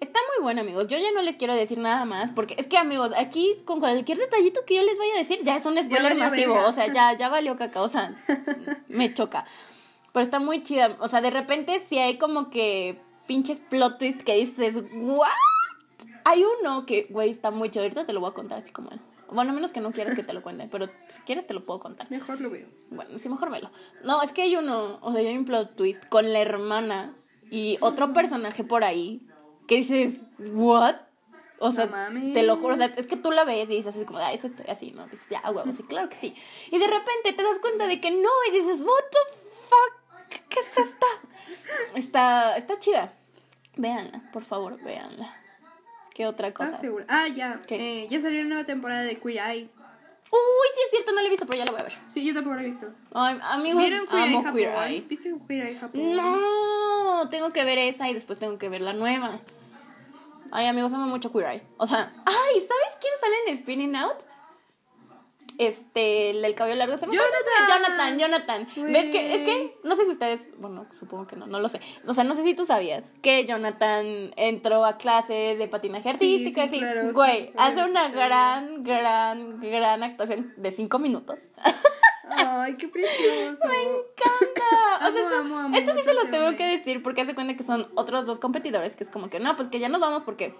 [0.00, 0.88] Está muy bueno, amigos.
[0.88, 4.18] Yo ya no les quiero decir nada más, porque es que, amigos, aquí con cualquier
[4.18, 6.54] detallito que yo les vaya a decir, ya es un spoiler masivo.
[6.66, 8.14] O sea, ya, ya valió caca, o sea,
[8.88, 9.44] me choca.
[10.12, 10.96] Pero está muy chida.
[10.98, 15.28] O sea, de repente si hay como que pinches plot twist que dices, ¿what?
[16.24, 17.82] Hay uno que, güey, está muy chido.
[17.84, 19.00] Ahorita te lo voy a contar así como él.
[19.30, 21.64] Bueno, a menos que no quieras que te lo cuente, pero si quieres te lo
[21.64, 22.10] puedo contar.
[22.10, 22.66] Mejor lo veo.
[22.90, 23.70] Bueno, sí, mejor velo.
[24.04, 27.14] No, es que hay uno, o sea, hay un plot twist con la hermana
[27.50, 29.26] y otro personaje por ahí
[29.66, 30.96] que dices, ¿what?
[31.58, 33.94] O sea, No te lo juro, o sea, es que tú la ves y dices
[33.94, 35.06] así como, ay, eso estoy así, ¿no?
[35.06, 36.34] Dices, ya, huevo, sí, claro que sí.
[36.70, 40.60] Y de repente te das cuenta de que no, y dices, what the fuck, ¿qué
[40.60, 41.06] es esta?
[41.94, 43.14] Está, está chida.
[43.76, 45.41] Véanla, por favor, véanla.
[46.14, 46.80] ¿Qué otra ¿Estás cosa?
[46.80, 47.06] segura?
[47.08, 47.62] Ah, ya.
[47.68, 49.68] Eh, ya salió una nueva temporada de Queer Eye.
[50.30, 51.92] Uy, sí es cierto, no la he visto, pero ya la voy a ver.
[52.08, 52.86] Sí, yo tampoco la he visto.
[53.12, 54.52] Ay, amigos, ¿Vieron Queer amo?
[54.54, 55.00] Queer Eye.
[55.08, 56.16] ¿Viste Queer Eye Japón?
[56.16, 59.40] No, tengo que ver esa y después tengo que ver la nueva.
[60.50, 61.62] Ay, amigos, amo mucho Queer Eye.
[61.76, 64.18] O sea, ay, ¿sabes quién sale en Spinning Out?
[65.58, 66.96] Este, el del cabello largo.
[66.96, 67.36] ¿se me acuerda?
[67.68, 68.18] ¡Jonathan!
[68.18, 68.92] Jonathan, Jonathan.
[68.92, 69.34] ¿Ves que?
[69.34, 71.80] Es que, no sé si ustedes, bueno, supongo que no, no lo sé.
[72.06, 76.46] O sea, no sé si tú sabías que Jonathan entró a clases de patinaje Sí,
[76.46, 76.68] artístico.
[77.08, 81.40] sí, Güey, hace una gran, gran, gran actuación de cinco minutos.
[82.34, 83.66] Ay, qué precioso.
[83.66, 85.08] Me encanta.
[85.08, 87.64] O sea, amo, amo esto sí se los tengo que decir porque hace cuenta que
[87.64, 90.54] son otros dos competidores que es como que no, pues que ya nos vamos porque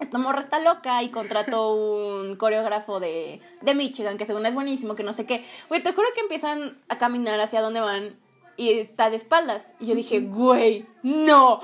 [0.00, 4.94] esta morra está loca y contrató un coreógrafo de, de Michigan que según es buenísimo,
[4.94, 5.44] que no sé qué.
[5.68, 8.16] Güey, te juro que empiezan a caminar hacia donde van
[8.56, 9.72] y está de espaldas.
[9.80, 11.60] Y yo dije, güey, no.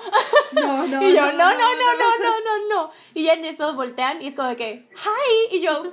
[0.53, 2.91] No, no, y yo, no, no, no, no, no, no, no, no.
[3.14, 5.57] Y ya en eso voltean y es como que, hi.
[5.57, 5.93] Y yo, güey.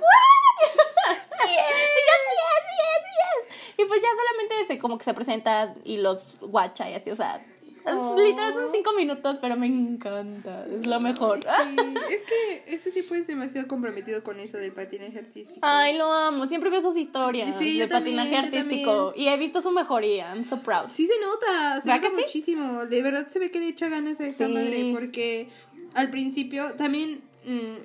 [1.38, 1.76] Sí es.
[1.76, 3.78] Y yo, sí es, sí es, sí es.
[3.78, 7.14] Y pues ya solamente se, como que se presenta y los guacha y así, o
[7.14, 7.44] sea,
[7.88, 8.16] Oh.
[8.20, 11.40] literal son cinco minutos, pero me encanta, es lo mejor.
[11.42, 11.76] Sí,
[12.10, 15.60] es que ese tipo es demasiado comprometido con eso del patinaje artístico.
[15.62, 19.36] Ay, lo amo, siempre veo sus historias Sí, de también, patinaje yo artístico y he
[19.36, 20.88] visto su mejoría, I'm so proud.
[20.88, 22.22] Sí se nota, se ¿Verdad nota que sí?
[22.22, 22.86] muchísimo.
[22.86, 24.52] De verdad se ve que le echa ganas a esta Sí.
[24.52, 25.48] madre porque
[25.94, 27.20] al principio también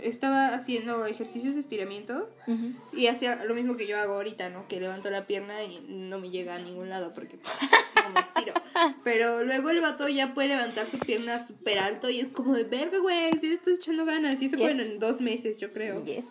[0.01, 2.29] estaba haciendo ejercicios de estiramiento
[2.93, 4.67] y hacía lo mismo que yo hago ahorita, ¿no?
[4.67, 7.53] Que levanto la pierna y no me llega a ningún lado porque pues,
[8.03, 8.53] no me estiro.
[9.03, 12.63] Pero luego el vato ya puede levantar su pierna súper alto y es como de
[12.63, 14.41] verga, güey, si le estás echando ganas.
[14.41, 14.79] Y eso Yes.
[14.79, 16.03] en dos meses, yo creo.
[16.03, 16.25] Yes.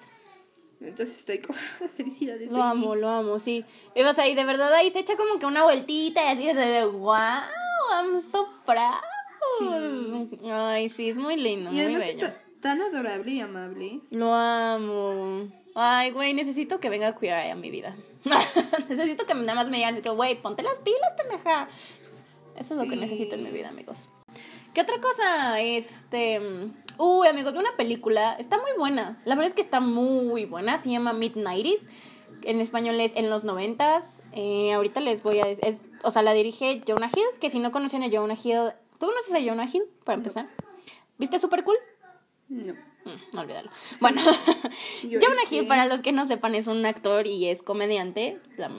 [0.81, 1.59] Entonces estoy como,
[1.97, 2.51] felicidades.
[2.51, 2.71] Lo baby.
[2.71, 3.65] amo, lo amo, sí.
[3.95, 6.55] Y sea, y de verdad ahí se echa como que una vueltita y así de,
[6.55, 7.15] de wow,
[7.93, 9.03] I'm so proud.
[10.53, 12.27] Ay, sí, es muy lindo, Y muy bello.
[12.27, 14.01] está tan adorable y amable.
[14.11, 15.49] Lo amo.
[15.75, 17.97] Ay, güey, necesito que venga Queer Eye a mi vida.
[18.89, 21.69] necesito que nada más me digan güey, ponte las pilas, pendeja.
[22.57, 22.97] Eso es lo que Sí.
[22.97, 24.09] necesito en mi vida, amigos.
[24.75, 25.61] ¿Qué otra cosa?
[25.61, 26.41] Este.
[26.99, 28.35] Uy, amigos, una película.
[28.39, 29.19] Está muy buena.
[29.25, 30.79] La verdad es que está muy buena.
[30.79, 31.81] Se llama Midnighties.
[32.45, 34.19] En español es En los noventas.
[34.33, 35.79] Eh, ahorita les voy a decir.
[36.05, 37.25] o sea, la dirige Jonah Hill.
[37.41, 38.73] Que si no conocen a Jonah Hill.
[38.99, 39.85] ¿Tú conoces a Jonah Hill?
[40.05, 40.47] Para empezar.
[41.19, 41.77] ¿Viste Super Cool?
[42.51, 42.75] No.
[42.75, 43.71] Mm, no olvídalo.
[44.01, 44.21] Bueno,
[45.03, 48.39] Jonah Hill, para los que no sepan, es un actor y es comediante.
[48.59, 48.71] La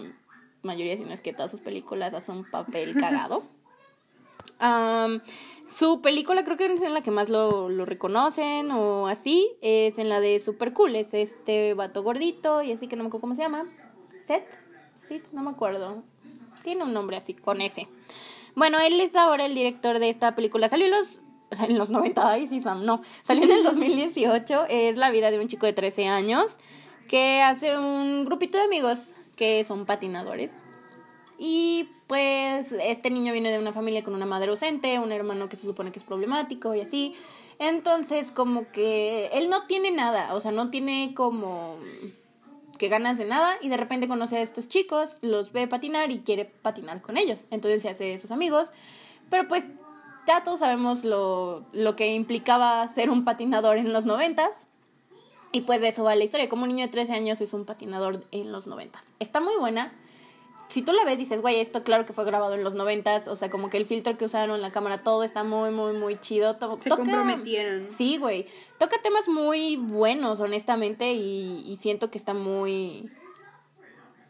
[0.62, 3.44] mayoría, si no es que todas sus películas, hace un papel cagado.
[4.60, 5.22] Am,
[5.72, 9.98] su película, creo que es en la que más lo, lo reconocen o así, es
[9.98, 10.96] en la de Super Cool.
[10.98, 13.66] Es este vato gordito y así que no me acuerdo cómo se llama.
[14.22, 14.46] Seth,
[15.00, 16.04] Seth, no me acuerdo.
[16.62, 17.88] Tiene un nombre así, con ese.
[18.54, 20.68] Bueno, él es ahora el director de esta película.
[20.68, 21.21] Salió los,
[21.68, 23.02] en los 90, ay, sí, Sam, no.
[23.24, 24.66] Salió en el 2018.
[24.70, 26.58] Es la vida de un chico de 13 años
[27.08, 30.54] que hace un grupito de amigos que son patinadores.
[31.38, 35.58] Y pues este niño viene de una familia con una madre ausente, un hermano que
[35.58, 37.16] se supone que es problemático y así.
[37.58, 41.78] Entonces como que él no tiene nada, o sea, no tiene como
[42.78, 46.20] que ganas de nada y de repente conoce a estos chicos, los ve patinar y
[46.20, 47.46] quiere patinar con ellos.
[47.52, 48.72] Entonces se hace sus amigos.
[49.30, 49.66] Pero pues
[50.28, 54.68] ya todos sabemos lo, lo que implicaba ser un patinador en los noventas.
[55.54, 56.48] Y pues de eso va la historia.
[56.48, 59.04] Como un niño de 13 años es un patinador en los noventas.
[59.20, 59.92] Está muy buena
[60.72, 63.36] si tú la ves dices, güey, esto claro que fue grabado en los noventas, o
[63.36, 66.58] sea, como que el filtro que usaron, la cámara, todo está muy, muy, muy chido.
[66.80, 67.90] Se comprometieron.
[67.92, 68.48] Sí, güey.
[68.78, 73.10] Toca temas muy buenos, honestamente, y, y siento que está muy...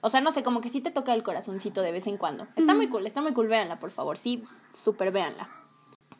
[0.01, 2.47] O sea, no sé, como que sí te toca el corazoncito de vez en cuando.
[2.55, 4.17] Está muy cool, está muy cool, véanla, por favor.
[4.17, 5.47] Sí, súper véanla.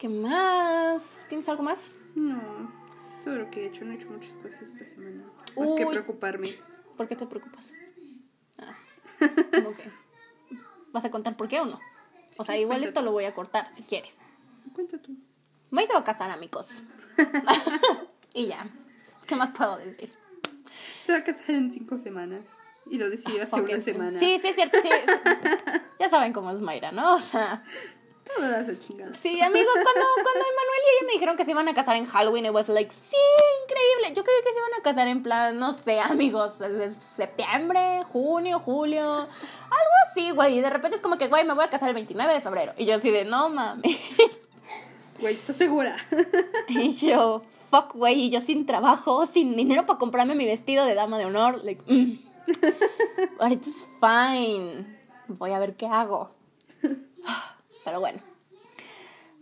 [0.02, 1.28] ¿Qué más?
[1.30, 1.92] ¿Tienes algo más?
[2.16, 2.74] No,
[3.12, 3.86] es todo lo que he hecho.
[3.86, 5.24] No he hecho muchas cosas esta semana.
[5.56, 6.56] Más que preocuparme.
[6.98, 7.76] ¿Por qué te preocupas?
[8.58, 8.76] Ah,
[9.68, 10.58] ok.
[10.92, 11.80] ¿Vas a contar por qué o no?
[12.38, 14.20] O sea, igual esto lo voy a cortar si quieres.
[14.74, 15.16] Cuenta tú.
[15.70, 16.82] Me se va a casar, amigos.
[18.34, 18.68] y ya.
[19.28, 20.12] ¿Qué más puedo decir?
[21.06, 22.46] Se va a casar en cinco semanas.
[22.90, 24.18] Y lo decidió hace una semana.
[24.18, 24.80] Sí, sí, es cierto.
[24.82, 24.90] Sí.
[26.00, 27.14] ya saben cómo es Mayra, ¿no?
[27.14, 27.64] O sea.
[28.24, 29.14] Todo lo hace chingada.
[29.16, 32.06] Sí, amigos, cuando, cuando Emanuel y ella me dijeron que se iban a casar en
[32.06, 33.16] Halloween, it was like, sí,
[33.64, 34.16] increíble.
[34.16, 36.54] Yo creí que se iban a casar en plan, no sé, amigos,
[37.16, 40.60] septiembre, junio, julio, algo así, güey.
[40.60, 42.74] Y de repente es como que, güey, me voy a casar el 29 de febrero.
[42.78, 43.98] Y yo así de, no mames.
[45.20, 45.96] Güey, ¿estás segura?
[46.68, 50.96] y yo, fuck, güey, y yo sin trabajo, sin dinero para comprarme mi vestido de
[50.96, 52.32] dama de honor, like, mm.
[53.40, 55.00] Ahorita es fine.
[55.28, 56.32] Voy a ver qué hago.
[57.84, 58.22] Pero bueno.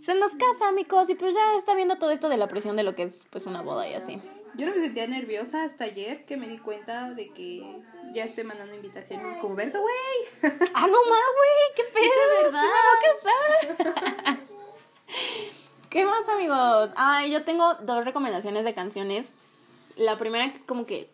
[0.01, 2.83] Se nos casa, amigos, y pues ya está viendo todo esto de la presión de
[2.83, 4.19] lo que es pues una boda y así.
[4.55, 7.81] Yo no me sentía nerviosa hasta ayer que me di cuenta de que
[8.13, 10.51] ya estoy mandando invitaciones como, ¿verdad, güey?
[10.73, 12.03] Ah, no más, güey, qué pedo.
[12.03, 12.63] ¿De verdad?
[14.27, 16.91] ¿Qué, ¿Qué más, amigos?
[16.95, 19.27] Ay, yo tengo dos recomendaciones de canciones.
[19.95, 21.09] La primera es como que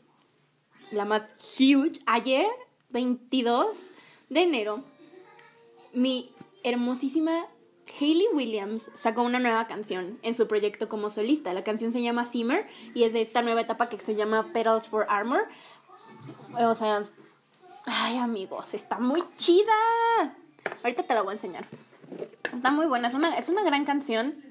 [0.91, 1.23] la más
[1.57, 1.99] huge.
[2.05, 2.47] Ayer,
[2.89, 3.91] 22
[4.29, 4.83] de enero,
[5.93, 6.34] mi
[6.65, 7.45] hermosísima
[7.99, 11.53] Hayley Williams sacó una nueva canción en su proyecto como solista.
[11.53, 14.87] La canción se llama Simmer y es de esta nueva etapa que se llama Petals
[14.87, 15.47] for Armor.
[16.57, 17.01] O sea,
[17.85, 19.71] ay amigos, está muy chida.
[20.83, 21.65] Ahorita te la voy a enseñar.
[22.53, 24.43] Está muy buena, es una, es una gran canción.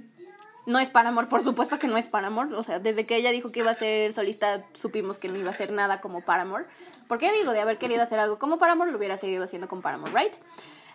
[0.66, 2.54] No es para amor, por supuesto que no es para amor.
[2.54, 5.50] O sea, desde que ella dijo que iba a ser solista, supimos que no iba
[5.50, 6.64] a ser nada como Paramore.
[7.06, 10.12] Porque digo, de haber querido hacer algo como Paramore, lo hubiera seguido haciendo con Paramore,
[10.14, 10.34] ¿right?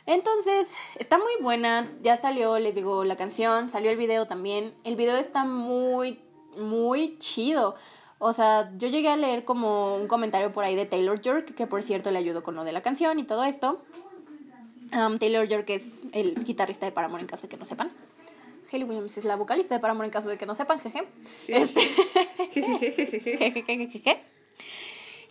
[0.06, 1.88] Entonces, está muy buena.
[2.02, 4.74] Ya salió, les digo, la canción, salió el video también.
[4.84, 6.20] El video está muy,
[6.58, 7.76] muy chido.
[8.18, 11.68] O sea, yo llegué a leer como un comentario por ahí de Taylor York, que
[11.68, 13.82] por cierto le ayudó con lo de la canción y todo esto.
[14.92, 17.92] Um, Taylor York es el guitarrista de Paramore en caso de que no sepan.
[18.72, 21.08] Hayley Williams es la vocalista de Paramore en caso de que no sepan, jeje.
[21.48, 21.82] Este...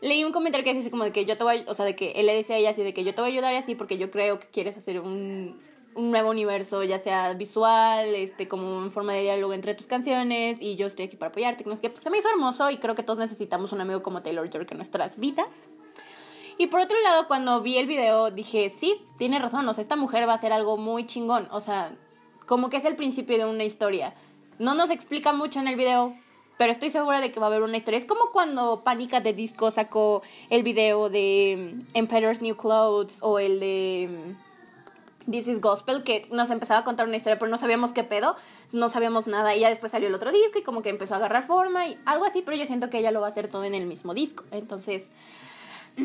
[0.01, 2.13] leí un comentario que dice como de que yo te voy, o sea, de que
[2.13, 3.99] él le decía a ella así de que yo te voy a ayudar así porque
[3.99, 5.61] yo creo que quieres hacer un,
[5.95, 10.59] un nuevo universo, ya sea visual, este, como en forma de diálogo entre tus canciones
[10.61, 12.71] y yo estoy aquí para apoyarte, que no es que pues, se me hizo hermoso
[12.71, 15.69] y creo que todos necesitamos un amigo como Taylor York en nuestras vidas.
[16.57, 19.97] Y por otro lado, cuando vi el video, dije, sí, tiene razón, o sea, esta
[19.97, 21.97] mujer va a hacer algo muy chingón, o sea,
[22.47, 24.15] como que es el principio de una historia.
[24.59, 26.17] No nos explica mucho en el video,
[26.59, 27.99] pero estoy segura de que va a haber una historia.
[27.99, 33.39] Es como cuando Pánica de Disco sacó el video de mm, Emperor's New Clothes o
[33.39, 37.59] el de mm, This is Gospel, que nos empezaba a contar una historia, pero no
[37.59, 38.35] sabíamos qué pedo,
[38.73, 39.55] no sabíamos nada.
[39.55, 41.99] Y ya después salió el otro disco y como que empezó a agarrar forma y
[42.05, 44.13] algo así, pero yo siento que ella lo va a hacer todo en el mismo
[44.13, 44.45] disco.
[44.51, 45.05] Entonces,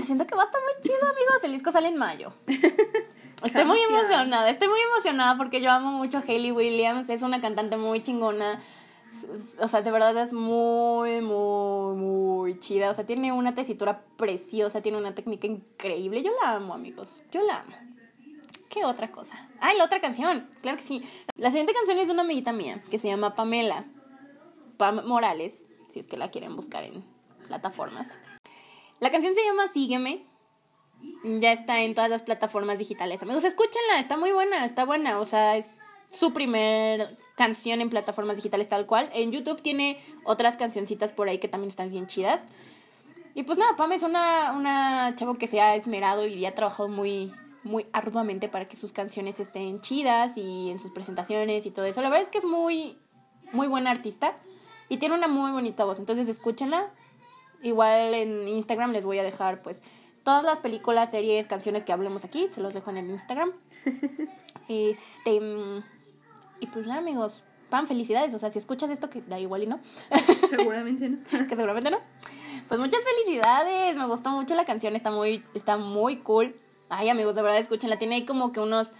[0.03, 1.43] siento que va a estar muy chido, amigos.
[1.43, 2.33] El disco sale en mayo.
[3.43, 7.41] Estoy muy emocionada, estoy muy emocionada porque yo amo mucho a Hayley Williams, es una
[7.41, 8.63] cantante muy chingona
[9.59, 12.89] o sea, de verdad es muy, muy, muy chida.
[12.89, 16.23] O sea, tiene una tesitura preciosa, tiene una técnica increíble.
[16.23, 17.21] Yo la amo, amigos.
[17.31, 17.75] Yo la amo.
[18.69, 19.49] ¿Qué otra cosa?
[19.59, 20.49] ¡Ay, la otra canción!
[20.61, 21.03] Claro que sí.
[21.35, 23.85] La siguiente canción es de una amiguita mía que se llama Pamela.
[24.77, 27.03] Pam Morales, si es que la quieren buscar en
[27.45, 28.09] plataformas.
[28.99, 30.25] La canción se llama Sígueme.
[31.23, 33.21] Ya está en todas las plataformas digitales.
[33.21, 35.19] Amigos, escúchenla, está muy buena, está buena.
[35.19, 35.69] O sea, es
[36.09, 39.09] su primer canción en plataformas digitales tal cual.
[39.13, 42.41] En YouTube tiene otras cancioncitas por ahí que también están bien chidas.
[43.35, 46.87] Y pues nada, Pam es una, una chavo que se ha esmerado y ha trabajado
[46.87, 51.85] muy, muy arduamente para que sus canciones estén chidas y en sus presentaciones y todo
[51.85, 52.01] eso.
[52.01, 52.97] La verdad es que es muy,
[53.51, 54.37] muy buena artista
[54.87, 55.97] y tiene una muy bonita voz.
[55.97, 56.91] Entonces escúchenla.
[57.63, 59.81] Igual en Instagram les voy a dejar pues
[60.23, 62.47] todas las películas, series, canciones que hablemos aquí.
[62.51, 63.51] Se los dejo en el Instagram.
[64.67, 65.41] este...
[66.63, 67.43] Y pues nada, amigos.
[67.69, 68.33] Pan, felicidades.
[68.33, 69.81] O sea, si escuchas esto, que da igual y no.
[70.49, 71.17] Seguramente no.
[71.49, 71.99] que seguramente no.
[72.69, 73.97] Pues muchas felicidades.
[73.97, 74.95] Me gustó mucho la canción.
[74.95, 76.55] Está muy, está muy cool.
[76.87, 77.97] Ay, amigos, de verdad, escúchenla.
[77.99, 78.93] Tiene ahí como que unos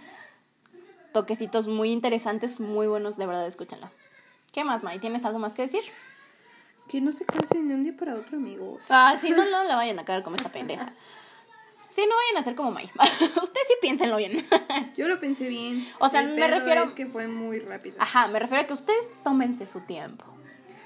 [1.14, 3.16] toquecitos muy interesantes, muy buenos.
[3.16, 3.90] De verdad, escúchenla.
[4.52, 4.98] ¿Qué más, May?
[4.98, 5.80] ¿Tienes algo más que decir?
[6.86, 8.84] Que no se casen de un día para otro, amigos.
[8.90, 10.92] Ah, sí, no, no la vayan a caer como esta pendeja.
[11.94, 12.86] Sí, no vayan a ser como May.
[13.20, 14.44] Ustedes sí piénsenlo bien.
[14.96, 15.86] Yo lo pensé bien.
[16.00, 17.96] O sea, El me refiero- Es que fue muy rápido.
[18.00, 20.24] Ajá, me refiero a que ustedes tómense su tiempo.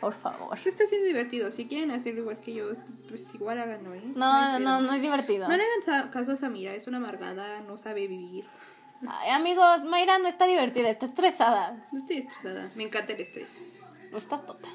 [0.00, 0.56] Por favor.
[0.58, 1.50] Se está haciendo divertido.
[1.50, 2.66] Si quieren hacerlo igual que yo,
[3.08, 4.02] pues igual háganlo, ¿eh?
[4.14, 4.80] No, no, pedo.
[4.82, 5.48] no es divertido.
[5.48, 8.44] No le hagan caso a Samira, es una amargada, no sabe vivir.
[9.08, 11.86] Ay, amigos, Mayra no está divertida, está estresada.
[11.90, 13.60] No estoy estresada, me encanta el estrés.
[14.12, 14.68] No estás tota.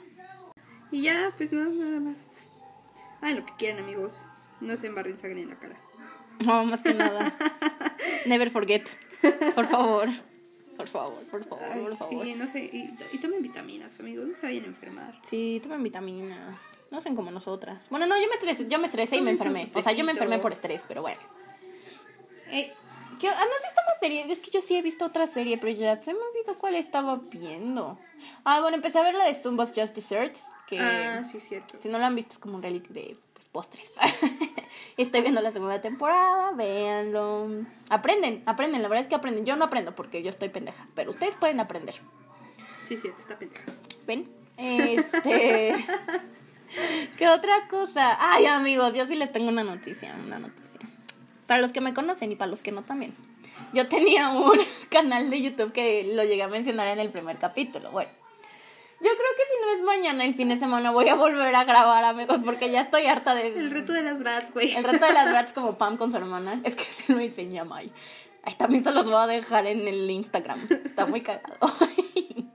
[0.92, 2.18] Y ya, pues no, nada más.
[3.22, 4.22] Hagan lo que quieran, amigos.
[4.62, 5.76] No se embarren sangre en la cara.
[6.46, 7.34] No, más que nada.
[8.26, 8.88] Never forget.
[9.56, 10.10] Por favor.
[10.76, 12.26] Por favor, por favor, Ay, por favor.
[12.26, 12.64] sí, no sé.
[12.66, 15.20] Y, y tomen vitaminas, amigos, no se vayan a enfermar.
[15.24, 16.80] Sí, tomen vitaminas.
[16.90, 17.88] No sean como nosotras.
[17.92, 19.70] Bueno, no, yo me estresé, yo me estresé y me enfermé.
[19.76, 21.22] O sea, yo me enfermé por estrés, pero bueno.
[22.50, 22.74] ¿Qué-
[23.22, 24.30] ¿No has visto más series?
[24.30, 27.22] Es que yo sí he visto otra serie, pero ya se me olvidó cuál estaba
[27.32, 27.98] viendo.
[28.44, 31.78] Ah, bueno, empecé a ver la de Zumba's Just Desserts, que Ah, sí, cierto.
[31.82, 33.18] si no la han visto es como un reality de
[33.54, 33.90] postres.
[34.98, 37.48] Estoy viendo la segunda temporada, véanlo.
[37.90, 39.46] Aprenden, aprenden, la verdad es que aprenden.
[39.46, 41.96] Yo no aprendo porque yo estoy pendeja, pero ustedes pueden aprender.
[42.86, 43.64] Sí, cierto, está pendeja.
[44.06, 44.30] ¿Ven?
[44.58, 45.76] Este.
[47.18, 48.18] ¿Qué otra cosa?
[48.20, 50.80] Ay, amigos, yo sí les tengo una noticia, una noticia.
[51.48, 53.16] Para los que me conocen y para los que no también.
[53.74, 57.92] Yo tenía un canal de YouTube que lo llegué a mencionar en el primer capítulo.
[57.92, 58.12] Bueno,
[59.04, 61.64] yo creo que si no es mañana, el fin de semana, voy a volver a
[61.66, 63.48] grabar, amigos, porque ya estoy harta de.
[63.48, 64.74] El reto de las brats, güey.
[64.76, 66.62] El reto de las rats como Pam con su hermana.
[66.64, 67.92] Es que se lo enseña a May.
[68.44, 70.60] Ahí también se los voy a dejar en el Instagram.
[70.86, 71.58] Está muy cagado.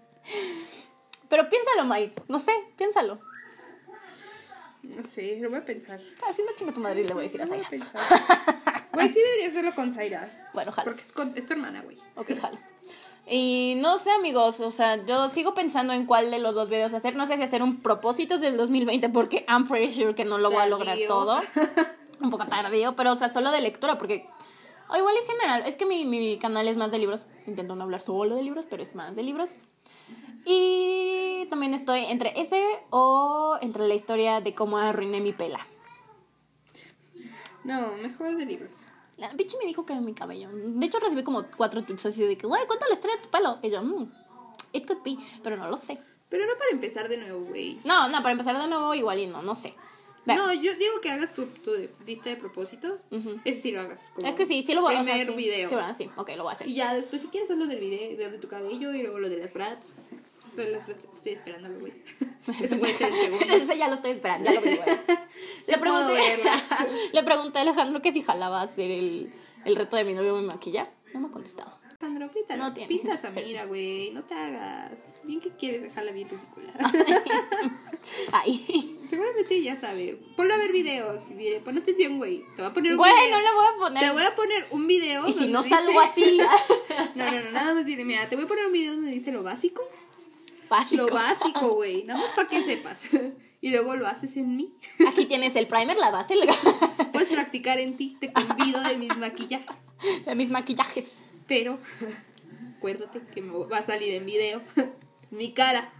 [1.29, 2.13] Pero piénsalo, May.
[2.29, 3.21] No sé, piénsalo.
[4.83, 6.01] No sé, lo voy a pensar.
[6.29, 7.87] Así no chinga tu madre y le voy a decir a Lo voy a Zaira.
[7.93, 8.89] pensar.
[8.93, 10.27] Güey, sí debería hacerlo con Zaira.
[10.55, 10.85] Bueno, ojalá.
[10.85, 11.99] Porque es, con- es tu hermana, güey.
[12.17, 12.59] Ok, jalo.
[13.31, 16.95] Y no sé, amigos, o sea, yo sigo pensando en cuál de los dos videos
[16.95, 17.15] hacer.
[17.15, 20.51] No sé si hacer un propósito del 2020 porque I'm pretty sure que no lo
[20.51, 21.09] voy a lograr Tardío.
[21.09, 21.41] todo.
[22.21, 24.27] Un poco tardío, pero o sea, solo de lectura porque...
[24.89, 27.27] O igual en general, es que mi, mi canal es más de libros.
[27.47, 29.51] Intento no hablar solo de libros, pero es más de libros.
[30.45, 35.67] Y también estoy entre ese o entre la historia de cómo arruiné mi pela.
[37.65, 38.87] No, mejor de libros.
[39.19, 40.49] La bichi me dijo que mi cabello.
[40.53, 43.29] De hecho, recibí como cuatro tweets así de que, güey, cuéntale la historia de tu
[43.29, 43.59] pelo.
[43.63, 44.11] Y yo, mm,
[44.73, 45.99] it could be, pero no lo sé.
[46.29, 47.81] Pero no para empezar de nuevo, güey.
[47.85, 49.75] No, no, para empezar de nuevo, igual y no, no sé.
[50.27, 51.71] No, yo digo que hagas tu, tu
[52.07, 53.07] lista de propósitos.
[53.11, 53.41] Ujú.
[53.45, 54.11] Ese sí lo hagas.
[54.15, 55.27] como Es que sí, sí lo voy a hacer.
[55.27, 55.49] Primer sí.
[55.49, 55.69] video.
[55.69, 56.69] Sí, bueno, sí, ok, lo voy a hacer.
[56.69, 59.19] Y ya después, si quieres, haz lo del video, lo de tu cabello y luego
[59.19, 59.95] lo de las brats.
[60.63, 61.93] Estoy esperándolo, güey.
[62.61, 63.55] Ese puede ser el segundo.
[63.55, 64.89] Ese ya lo estoy esperando, ya lo vi, güey.
[65.67, 66.43] Le pregunté,
[67.13, 69.33] le pregunté a Alejandro que si jalaba a hacer el,
[69.65, 70.89] el reto de mi novio me maquilla.
[71.15, 71.73] No me ha contestado.
[71.89, 72.89] Alejandro, pinta, No tiene.
[72.89, 74.11] pinta a Samira, güey.
[74.13, 75.01] No te hagas.
[75.25, 76.73] Bien que quieres dejarla bien ridícula.
[78.33, 78.97] Ay.
[79.09, 80.19] Seguramente ya sabe.
[80.37, 81.27] Ponlo a ver videos.
[81.65, 82.45] Pon atención, güey.
[82.57, 83.37] Te voy a poner un Güey, video.
[83.37, 84.03] no le voy a poner.
[84.05, 85.29] Te voy a poner un video.
[85.29, 86.39] Y si no dice- salgo así,
[87.15, 89.33] No, no, no, nada más dile, mira, te voy a poner un video donde dice
[89.33, 89.83] lo básico.
[90.69, 91.07] Básico.
[91.07, 92.05] Lo básico, güey.
[92.05, 93.01] Nada más para que sepas.
[93.61, 94.73] Y luego lo haces en mí.
[95.09, 96.35] Aquí tienes el primer, la base
[97.13, 98.17] Puedes practicar en ti.
[98.21, 99.77] Te convido de mis maquillajes.
[100.25, 101.07] de mis maquillajes.
[101.47, 101.79] Pero,
[102.77, 104.61] acuérdate que me va a salir en video.
[105.31, 105.91] Mi cara.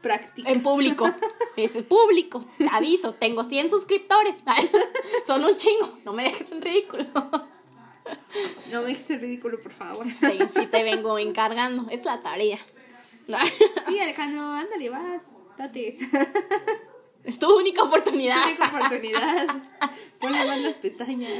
[0.00, 0.50] Practica.
[0.50, 1.10] En público.
[1.56, 2.44] Es el público.
[2.58, 4.34] Te aviso, tengo 100 suscriptores.
[5.26, 5.98] Son un chingo.
[6.04, 7.04] No me dejes en ridículo.
[8.70, 10.06] No me dejes el ridículo, por favor.
[10.06, 11.86] Sí, sí te vengo encargando.
[11.90, 12.58] Es la tarea.
[13.88, 15.22] Sí, Alejandro, ándale, vas.
[15.56, 15.96] Date.
[17.24, 18.36] Es tu única oportunidad.
[18.42, 19.46] Tu única oportunidad.
[20.20, 21.30] Ponle más las pestañas.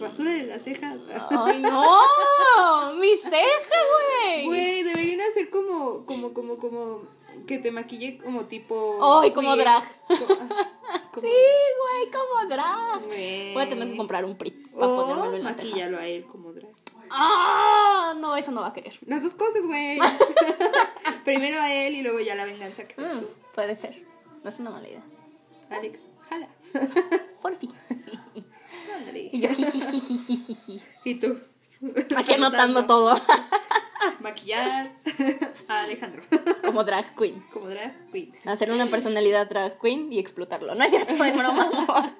[0.00, 0.98] Rasúrale las cejas.
[1.30, 2.94] Ay, no.
[3.00, 3.78] Mi ceja,
[4.20, 4.44] güey.
[4.46, 7.02] Güey, deberían hacer como, como, como, como,
[7.46, 8.98] que te maquille como tipo...
[9.22, 9.64] Ay, como queer.
[9.64, 9.84] drag.
[10.08, 13.06] Co- ah, como- Sí, güey, como drag.
[13.06, 13.54] Güey.
[13.54, 15.62] Voy a tener que comprar un PRIT para O ponérmelo en la ceja.
[15.68, 16.73] maquíllalo a él como drag.
[17.16, 18.98] Ah, no, eso no va a querer.
[19.06, 19.98] Las dos cosas, güey.
[21.24, 23.28] Primero a él y luego ya la venganza que seas Mm, tú.
[23.54, 24.02] puede ser.
[24.42, 25.02] No es una mala idea.
[25.70, 26.48] Alex, jala.
[27.42, 27.56] Por.
[28.96, 29.28] Ándale.
[29.32, 30.82] Y yo, jijijijijiji.
[31.04, 31.38] Y tú.
[32.16, 33.18] Aquí anotando todo.
[34.20, 34.92] Maquillar
[35.68, 36.22] a Alejandro.
[36.64, 37.44] Como drag queen.
[37.52, 38.34] Como drag queen.
[38.44, 40.74] Hacer una personalidad drag queen y explotarlo.
[40.74, 42.14] No es cierto, es broma.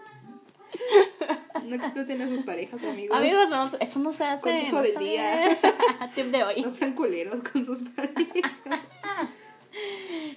[1.64, 3.16] No exploten a sus parejas, amigos.
[3.16, 4.42] Amigos, no, eso no se hace.
[4.42, 5.58] Consejo no del día.
[6.14, 6.62] Tip de hoy.
[6.62, 8.52] No sean culeros con sus parejas.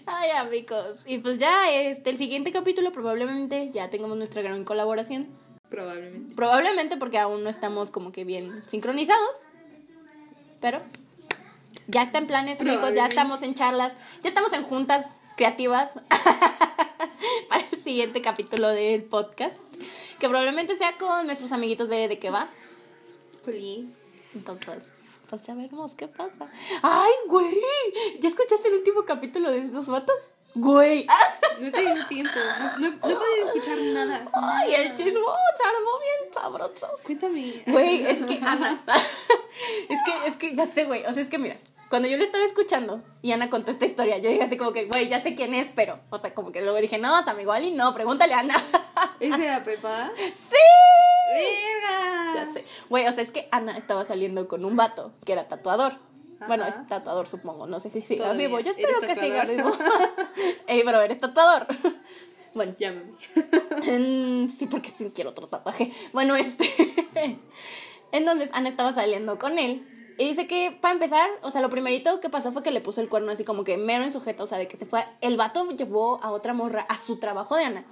[0.05, 1.01] Ay, amigos.
[1.05, 5.27] Y pues ya, este, el siguiente capítulo probablemente ya tengamos nuestra gran colaboración.
[5.69, 6.35] Probablemente.
[6.35, 9.35] Probablemente porque aún no estamos como que bien sincronizados.
[10.61, 10.81] Pero
[11.87, 12.93] ya está en planes, amigos.
[12.93, 13.93] Ya estamos en charlas.
[14.23, 15.87] Ya estamos en juntas creativas
[17.49, 19.57] para el siguiente capítulo del podcast.
[20.19, 22.49] Que probablemente sea con nuestros amiguitos de De qué va.
[23.45, 23.89] Poli.
[24.33, 24.89] Entonces,
[25.29, 26.49] pues ya veremos qué pasa.
[26.81, 27.55] ¡Ay, güey!
[28.19, 30.15] ¿Ya escuchaste el último capítulo de los vatos?
[30.55, 31.07] ¡Güey!
[31.59, 32.33] No he tenido tiempo.
[32.35, 34.27] No, no, no he podido escuchar nada.
[34.33, 36.87] ¡Ay, el chismo se armó bien sabroso!
[37.03, 37.63] Cuéntame.
[37.67, 38.83] Güey, es que Ana.
[39.89, 41.05] es que, es que ya sé, güey.
[41.05, 41.57] O sea, es que mira,
[41.89, 44.85] cuando yo le estaba escuchando y Ana contó esta historia, yo dije así como que,
[44.85, 45.99] güey, ya sé quién es, pero.
[46.09, 48.63] O sea, como que luego dije, no, o sea, igual y no, pregúntale a Ana.
[49.19, 50.11] ¿Ese era Pepa?
[50.33, 50.55] ¡Sí!
[51.33, 52.33] ¡Verga!
[52.35, 52.65] Ya sé.
[52.89, 55.93] Güey, o sea, es que Ana estaba saliendo con un vato que era tatuador.
[56.47, 57.65] Bueno, es tatuador, supongo.
[57.65, 58.47] No sé si siga Todavía.
[58.47, 58.59] vivo.
[58.59, 59.71] Yo espero que ¿Eres siga vivo.
[60.67, 61.65] Ey, pero eres tatuador.
[62.53, 63.13] bueno, Llámame.
[63.87, 65.91] Mm, sí, porque sí quiero otro tatuaje.
[66.13, 66.69] Bueno, este.
[68.11, 69.96] Entonces, Ana estaba saliendo con él.
[70.17, 73.01] Y dice que, para empezar, o sea, lo primerito que pasó fue que le puso
[73.01, 74.43] el cuerno así como que mero en sujeto.
[74.43, 75.05] O sea, de que se fue.
[75.21, 77.85] El vato llevó a otra morra a su trabajo de Ana.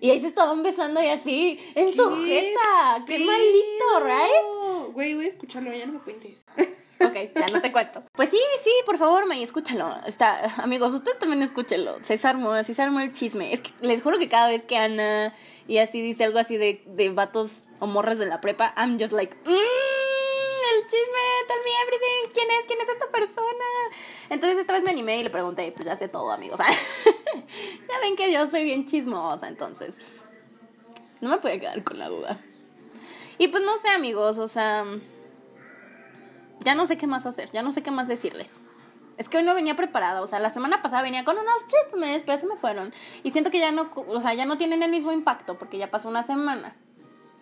[0.00, 3.04] Y ahí se estaban besando y así, en sujeta.
[3.06, 4.10] ¡Qué maldito, right?
[4.10, 4.92] right?
[4.92, 6.44] Güey, voy a escucharlo, ya no me cuentes.
[7.00, 8.02] Ok, ya no te cuento.
[8.12, 9.96] Pues sí, sí, por favor, May, escúchalo.
[10.04, 11.98] Está, amigos, ustedes también escúchenlo.
[12.02, 13.52] Se armó, así se armó el chisme.
[13.52, 15.34] Es que les juro que cada vez que Ana
[15.68, 19.12] y así dice algo así de, de vatos o morras de la prepa, I'm just
[19.12, 20.01] like, mmm,
[20.76, 22.32] el chisme, tell me everything.
[22.34, 22.66] ¿Quién es?
[22.66, 23.64] ¿Quién es esta persona?
[24.30, 26.58] Entonces esta vez me animé y le pregunté, pues ya sé todo, amigos.
[27.88, 30.24] ya ven que yo soy bien chismosa, entonces, pues,
[31.20, 32.38] no me puede quedar con la duda.
[33.38, 34.84] Y pues no sé, amigos, o sea,
[36.60, 38.56] ya no sé qué más hacer, ya no sé qué más decirles.
[39.18, 42.22] Es que hoy no venía preparada, o sea, la semana pasada venía con unos chismes,
[42.24, 42.94] pero se me fueron.
[43.22, 45.90] Y siento que ya no, o sea, ya no tienen el mismo impacto porque ya
[45.90, 46.74] pasó una semana.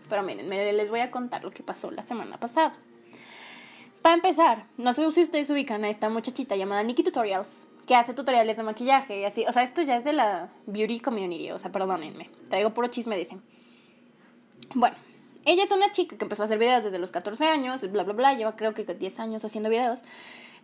[0.08, 2.74] Pero miren, les voy a contar lo que pasó la semana pasada.
[4.02, 8.14] Para empezar, no sé si ustedes ubican a esta muchachita llamada Nikki Tutorials, que hace
[8.14, 9.44] tutoriales de maquillaje y así.
[9.46, 12.30] O sea, esto ya es de la beauty community, o sea, perdónenme.
[12.48, 13.42] Traigo puro chisme, dicen.
[14.74, 14.96] Bueno,
[15.44, 18.14] ella es una chica que empezó a hacer videos desde los 14 años, bla, bla,
[18.14, 20.00] bla, lleva creo que 10 años haciendo videos.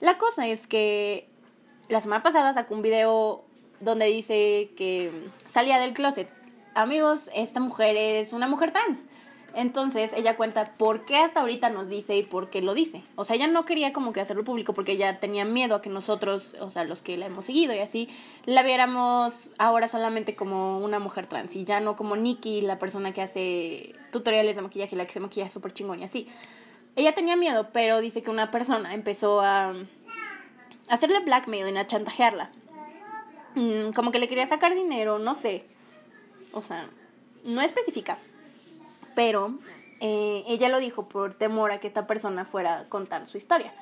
[0.01, 1.28] La cosa es que
[1.89, 3.45] la semana pasada sacó un video
[3.80, 5.11] donde dice que
[5.51, 6.28] salía del closet.
[6.74, 9.01] Amigos, esta mujer es una mujer trans.
[9.57, 13.03] Entonces ella cuenta por qué hasta ahorita nos dice y por qué lo dice.
[13.15, 15.89] O sea, ella no quería como que hacerlo público porque ella tenía miedo a que
[15.89, 18.11] nosotros, o sea, los que la hemos seguido y así,
[18.45, 23.15] la viéramos ahora solamente como una mujer trans y ya no como Nikki, la persona
[23.15, 26.29] que hace tutoriales de maquillaje, la que se maquilla súper chingón y así.
[26.95, 29.73] Ella tenía miedo, pero dice que una persona empezó a
[30.91, 32.51] hacerle blackmail, a chantajearla.
[33.55, 35.65] Mm, como que le quería sacar dinero, no sé.
[36.53, 36.87] O sea,
[37.45, 38.19] no especifica.
[39.17, 39.55] Pero
[40.01, 43.75] eh, ella lo dijo por temor a que esta persona fuera a contar su historia.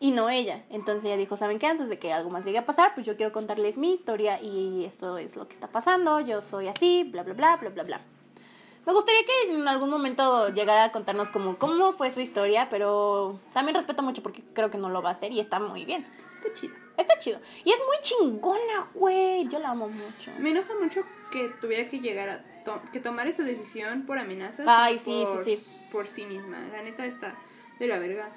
[0.00, 0.64] Y no ella.
[0.68, 1.68] Entonces ella dijo, ¿saben qué?
[1.68, 4.84] Antes de que algo más llegue a pasar, pues yo quiero contarles mi historia y
[4.84, 6.20] esto es lo que está pasando.
[6.20, 8.00] Yo soy así, bla, bla, bla, bla, bla, bla.
[8.84, 13.38] Me gustaría que en algún momento llegara a contarnos como cómo fue su historia, pero
[13.54, 16.04] también respeto mucho porque creo que no lo va a hacer y está muy bien.
[16.42, 16.83] Qué chido.
[16.96, 17.40] Está chido.
[17.64, 19.48] Y es muy chingona, güey.
[19.48, 20.30] Yo la amo mucho.
[20.38, 24.66] Me enoja mucho que tuviera que llegar a to- que tomar esa decisión por amenazas.
[24.68, 25.70] Ay, sí, por, sí, sí.
[25.90, 26.58] Por sí misma.
[26.72, 27.34] La neta está
[27.78, 28.28] de la verga.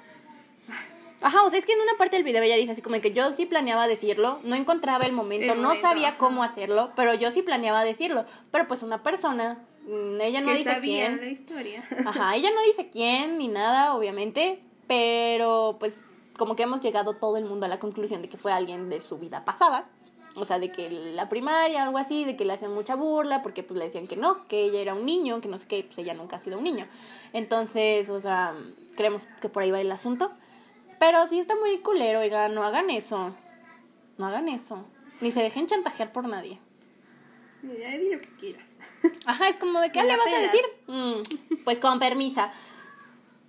[1.20, 3.12] Ajá, o sea, es que en una parte del video ella dice así como que
[3.12, 6.18] yo sí planeaba decirlo, no encontraba el momento, El no momento, sabía ajá.
[6.18, 8.24] cómo hacerlo, pero yo sí planeaba decirlo.
[8.52, 11.20] Pero pues una persona, mm, ella no que dice sabía quién.
[11.20, 11.84] la historia.
[12.06, 16.00] Ajá, ella no dice quién ni nada, obviamente, pero pues
[16.38, 19.00] como que hemos llegado todo el mundo a la conclusión de que fue alguien de
[19.00, 19.88] su vida pasada.
[20.34, 23.64] O sea, de que la primaria, algo así, de que le hacían mucha burla, porque
[23.64, 25.98] pues le decían que no, que ella era un niño, que no sé qué, pues
[25.98, 26.86] ella nunca ha sido un niño.
[27.32, 28.54] Entonces, o sea,
[28.96, 30.30] creemos que por ahí va el asunto.
[31.00, 33.34] Pero sí está muy culero, oiga, no hagan eso.
[34.16, 34.84] No hagan eso.
[35.20, 36.60] Ni se dejen chantajear por nadie.
[37.62, 38.76] ya di lo que quieras.
[39.26, 40.62] Ajá, es como de ¿qué Me le vas a decir?
[40.86, 42.52] Mm, pues con permisa.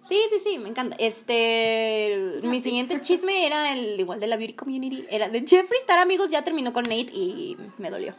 [0.10, 0.96] Sí, sí, sí, me encanta.
[0.98, 6.00] Este, mi siguiente chisme era el igual de la beauty community, era de Jeffree Star,
[6.00, 8.16] amigos, ya terminó con Nate y me dolió.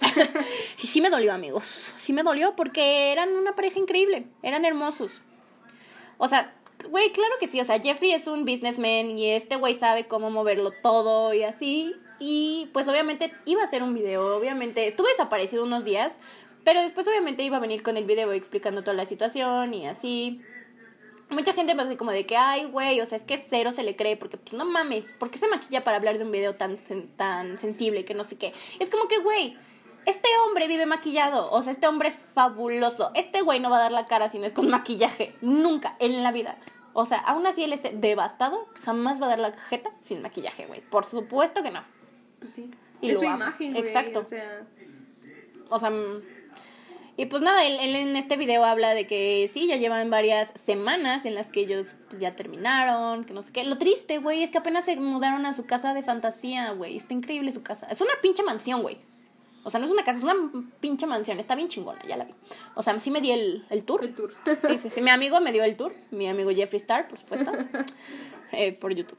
[0.76, 1.94] sí, sí me dolió, amigos.
[1.96, 4.26] Sí me dolió porque eran una pareja increíble.
[4.44, 5.20] Eran hermosos.
[6.16, 6.54] O sea,
[6.88, 7.60] güey, claro que sí.
[7.60, 11.92] O sea, Jeffrey es un businessman y este güey sabe cómo moverlo todo y así.
[12.20, 14.36] Y pues obviamente iba a hacer un video.
[14.36, 16.16] Obviamente estuvo desaparecido unos días.
[16.62, 20.40] Pero después obviamente iba a venir con el video explicando toda la situación y así.
[21.32, 23.82] Mucha gente me hace como de que, ay, güey, o sea, es que cero se
[23.82, 26.54] le cree, porque pues no mames, ¿por qué se maquilla para hablar de un video
[26.54, 26.78] tan,
[27.16, 28.52] tan sensible que no sé qué?
[28.78, 29.56] Es como que, güey,
[30.06, 33.10] este hombre vive maquillado, o sea, este hombre es fabuloso.
[33.14, 36.22] Este güey no va a dar la cara si no es con maquillaje, nunca, en
[36.22, 36.58] la vida.
[36.92, 40.66] O sea, aún así él esté devastado, jamás va a dar la cajeta sin maquillaje,
[40.66, 40.80] güey.
[40.80, 41.82] Por supuesto que no.
[42.38, 42.70] Pues sí.
[43.00, 43.86] es su imagen, güey.
[43.86, 44.20] Exacto.
[44.20, 44.66] O sea...
[45.70, 45.90] O sea,
[47.16, 51.26] y pues nada, él, en este video habla de que sí, ya llevan varias semanas
[51.26, 53.64] en las que ellos pues, ya terminaron, que no sé qué.
[53.64, 56.96] Lo triste, güey, es que apenas se mudaron a su casa de fantasía, güey.
[56.96, 57.86] Está increíble su casa.
[57.90, 58.98] Es una pinche mansión, güey.
[59.64, 61.38] O sea, no es una casa, es una pinche mansión.
[61.38, 62.34] Está bien chingona, ya la vi.
[62.74, 64.02] O sea, sí me di el, el tour.
[64.02, 64.34] El tour.
[64.44, 65.00] Sí, sí, sí.
[65.02, 65.94] Mi amigo me dio el tour.
[66.10, 67.52] Mi amigo Jeffree Star, por supuesto.
[68.52, 69.18] eh, por YouTube.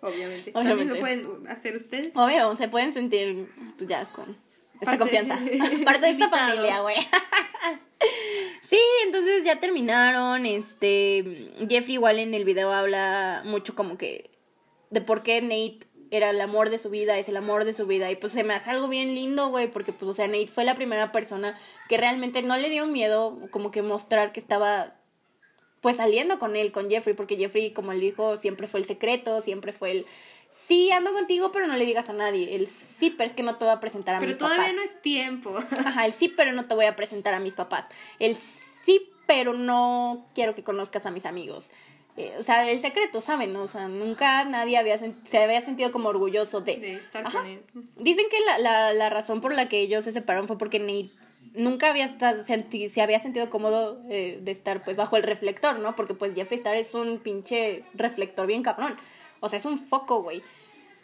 [0.00, 0.50] Obviamente.
[0.50, 0.52] Obviamente.
[0.52, 2.10] También lo pueden hacer ustedes.
[2.16, 4.36] Obvio, se pueden sentir pues, ya con
[4.82, 5.38] esta confianza.
[5.84, 6.96] Parte de esta familia, güey.
[8.68, 10.44] sí, entonces ya terminaron.
[10.46, 11.52] Este.
[11.68, 14.30] Jeffrey igual en el video habla mucho como que.
[14.90, 17.86] de por qué Nate era el amor de su vida, es el amor de su
[17.86, 18.10] vida.
[18.10, 20.64] Y pues se me hace algo bien lindo, güey, porque pues, o sea, Nate fue
[20.64, 21.58] la primera persona
[21.88, 24.94] que realmente no le dio miedo como que mostrar que estaba
[25.80, 29.40] pues saliendo con él, con Jeffrey, porque Jeffrey, como él dijo, siempre fue el secreto,
[29.40, 30.06] siempre fue el
[30.72, 32.54] sí, ando contigo, pero no le digas a nadie.
[32.54, 34.50] El sí, pero es que no te voy a presentar a mis papás.
[34.50, 35.56] Pero todavía no es tiempo.
[35.86, 37.86] Ajá, el sí, pero no te voy a presentar a mis papás.
[38.18, 41.70] El sí, pero no quiero que conozcas a mis amigos.
[42.16, 43.54] Eh, o sea, el secreto, ¿saben?
[43.56, 46.76] O sea, nunca nadie había se había sentido como orgulloso de...
[46.76, 47.62] De estar con él.
[47.96, 51.10] Dicen que la, la, la, razón por la que ellos se separaron fue porque Nate
[51.54, 55.96] nunca había estado, se había sentido cómodo eh, de estar pues bajo el reflector, ¿no?
[55.96, 58.96] Porque pues Jeffree Star es un pinche reflector bien cabrón.
[59.40, 60.42] O sea, es un foco, güey.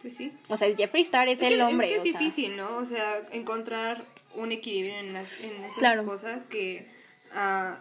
[0.09, 0.33] Pues sí.
[0.49, 1.95] O sea, Jeffree Star es, el hombre.
[1.95, 2.79] Es que es difícil, ¿no?
[2.79, 6.87] O sea, encontrar un equilibrio en, las, en esas cosas que,
[7.33, 7.77] uh,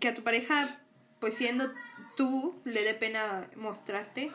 [0.00, 0.80] que a tu pareja,
[1.20, 1.70] pues siendo
[2.16, 4.32] tú, le dé pena mostrarte.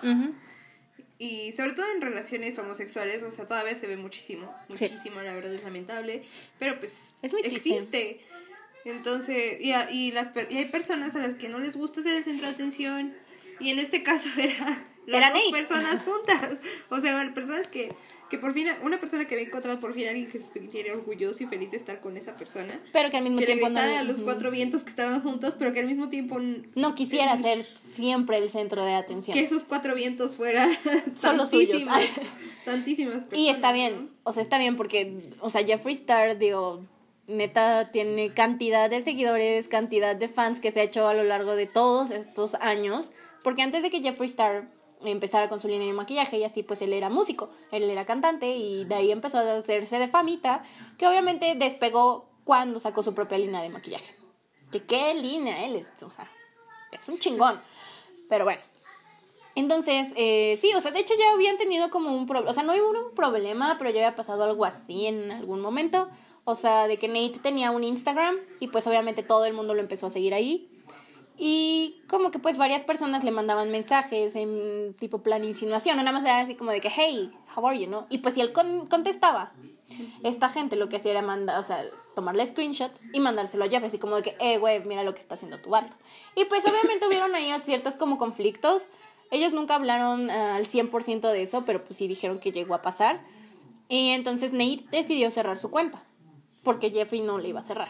[1.17, 5.53] Y sobre todo en relaciones homosexuales, o sea, todavía se ve muchísimo, muchísimo, la verdad
[5.53, 6.23] es lamentable,
[6.57, 8.21] pero pues es muy existe.
[8.85, 12.23] Entonces, y, y, las, y hay personas a las que no les gusta ser el
[12.23, 13.13] centro de atención,
[13.59, 16.57] y en este caso era las dos personas juntas.
[16.89, 17.93] O sea, personas que,
[18.29, 21.43] que por fin, una persona que había encontrado por fin alguien que se estuviera orgulloso
[21.43, 22.79] y feliz de estar con esa persona.
[22.91, 25.79] Pero que al mismo tiempo le a los cuatro vientos que estaban juntos, pero que
[25.81, 29.37] al mismo tiempo no quisiera ser siempre el centro de atención.
[29.37, 30.69] Que esos cuatro vientos fueran
[31.21, 32.03] Son tantísimas,
[32.65, 33.39] tantísimas personas.
[33.39, 36.83] Y está bien, o sea, está bien porque, o sea, Jeffree Star, digo,
[37.27, 41.55] neta tiene cantidad de seguidores, cantidad de fans que se ha hecho a lo largo
[41.55, 43.11] de todos estos años,
[43.43, 44.69] porque antes de que Jeffree Star
[45.11, 48.55] empezara con su línea de maquillaje y así pues él era músico, él era cantante
[48.55, 50.63] y de ahí empezó a hacerse de famita,
[50.97, 54.15] que obviamente despegó cuando sacó su propia línea de maquillaje.
[54.71, 56.29] Que qué línea él es, o sea,
[56.91, 57.61] es un chingón.
[58.29, 58.61] Pero bueno.
[59.55, 62.63] Entonces, eh, sí, o sea, de hecho ya habían tenido como un problema, o sea,
[62.63, 66.09] no hubo un problema, pero ya había pasado algo así en algún momento.
[66.43, 69.81] O sea, de que Nate tenía un Instagram y pues obviamente todo el mundo lo
[69.81, 70.69] empezó a seguir ahí.
[71.37, 76.23] Y como que pues varias personas le mandaban mensajes en tipo plan insinuación, nada más
[76.23, 78.07] era así como de que, hey, how are you, ¿no?
[78.09, 79.51] Y pues si él contestaba,
[80.23, 81.83] esta gente lo que hacía era mandar, o sea,
[82.15, 85.21] tomarle screenshot y mandárselo a Jeffrey, así como de que, eh, güey, mira lo que
[85.21, 85.95] está haciendo tu vato.
[86.35, 88.81] Y pues obviamente hubieron ahí ciertos como conflictos.
[89.31, 92.81] Ellos nunca hablaron uh, al 100% de eso, pero pues sí dijeron que llegó a
[92.81, 93.19] pasar.
[93.89, 96.01] Y entonces Nate decidió cerrar su cuenta,
[96.63, 97.89] porque Jeffrey no le iba a cerrar.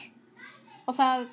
[0.85, 1.25] O sea,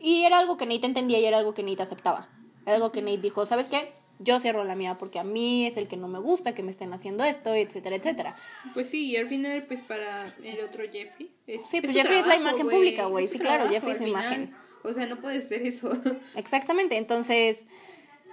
[0.00, 2.28] y era algo que Nate entendía y era algo que Nate aceptaba.
[2.64, 3.92] Era algo que Nate dijo, ¿sabes qué?
[4.18, 6.70] Yo cierro la mía porque a mí es el que no me gusta que me
[6.70, 8.36] estén haciendo esto, etcétera, etcétera.
[8.74, 11.30] Pues sí, y al final, pues para el otro Jeffrey.
[11.46, 13.26] Es, sí, pues Jeffrey es la imagen pública, güey.
[13.26, 14.54] Sí, claro, Jeffrey es su imagen.
[14.82, 15.90] O sea, no puede ser eso.
[16.34, 17.64] Exactamente, entonces,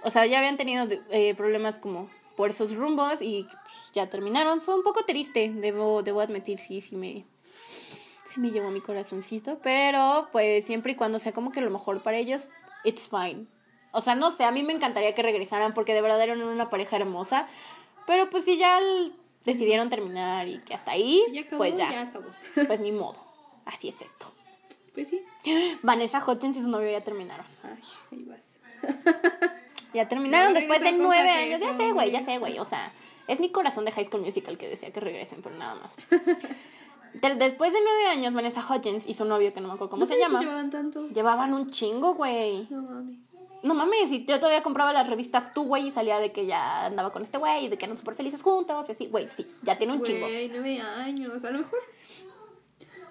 [0.02, 3.46] o sea, ya habían tenido eh, problemas como por esos rumbos y
[3.94, 4.60] ya terminaron.
[4.60, 7.24] Fue un poco triste, debo, debo admitir, sí, sí me,
[8.38, 12.00] sí me llevó mi corazoncito, pero pues siempre y cuando sea como que lo mejor
[12.02, 12.48] para ellos,
[12.84, 13.46] it's fine.
[13.90, 16.70] O sea, no sé, a mí me encantaría que regresaran porque de verdad eran una
[16.70, 17.48] pareja hermosa,
[18.06, 18.78] pero pues si ya
[19.44, 21.22] decidieron terminar y que hasta ahí,
[21.56, 22.12] pues ya,
[22.54, 23.18] pues ni modo,
[23.64, 24.32] así es esto.
[24.94, 25.22] Pues sí.
[25.82, 27.46] Vanessa Hudgens y su novio ya terminaron.
[27.62, 27.82] Ay,
[28.12, 28.42] ahí vas.
[29.94, 31.60] ya terminaron después de nueve años.
[31.60, 32.58] Ya sé, güey, ya sé, güey.
[32.58, 32.92] O sea,
[33.28, 35.94] es mi corazón de High School Musical que decía que regresen, pero nada más.
[37.14, 40.00] De- después de nueve años, Vanessa Hudgens y su novio, que no me acuerdo cómo
[40.02, 41.08] ¿No se llama, llevaban tanto?
[41.08, 42.66] llevaban un chingo, güey.
[42.70, 43.18] No mames.
[43.62, 46.86] No mames, y yo todavía compraba las revistas tú, güey, y salía de que ya
[46.86, 49.46] andaba con este güey, y de que eran súper felices juntos, y así, güey, sí,
[49.62, 50.20] ya tiene un chingo.
[50.20, 51.44] Nueve años.
[51.44, 51.80] A lo mejor.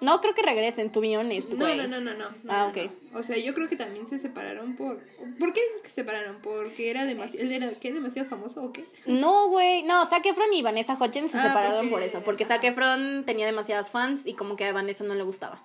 [0.00, 2.28] No creo que regresen, to be honest, No, no, no, no, no.
[2.48, 2.90] Ah, ok.
[3.14, 4.98] O sea, yo creo que también se separaron por.
[5.38, 6.40] ¿Por qué dices que se separaron?
[6.42, 7.44] ¿Porque era demasiado.
[7.46, 7.92] ¿Él era qué?
[7.92, 8.84] ¿Demasiado famoso o qué?
[9.06, 12.62] No, güey, no, Zac Efron y Vanessa Hudgens se Ah, separaron por eso, porque Zac.
[12.64, 15.60] Efron tenía demasiadas fans y como que a Vanessa no le gustaba.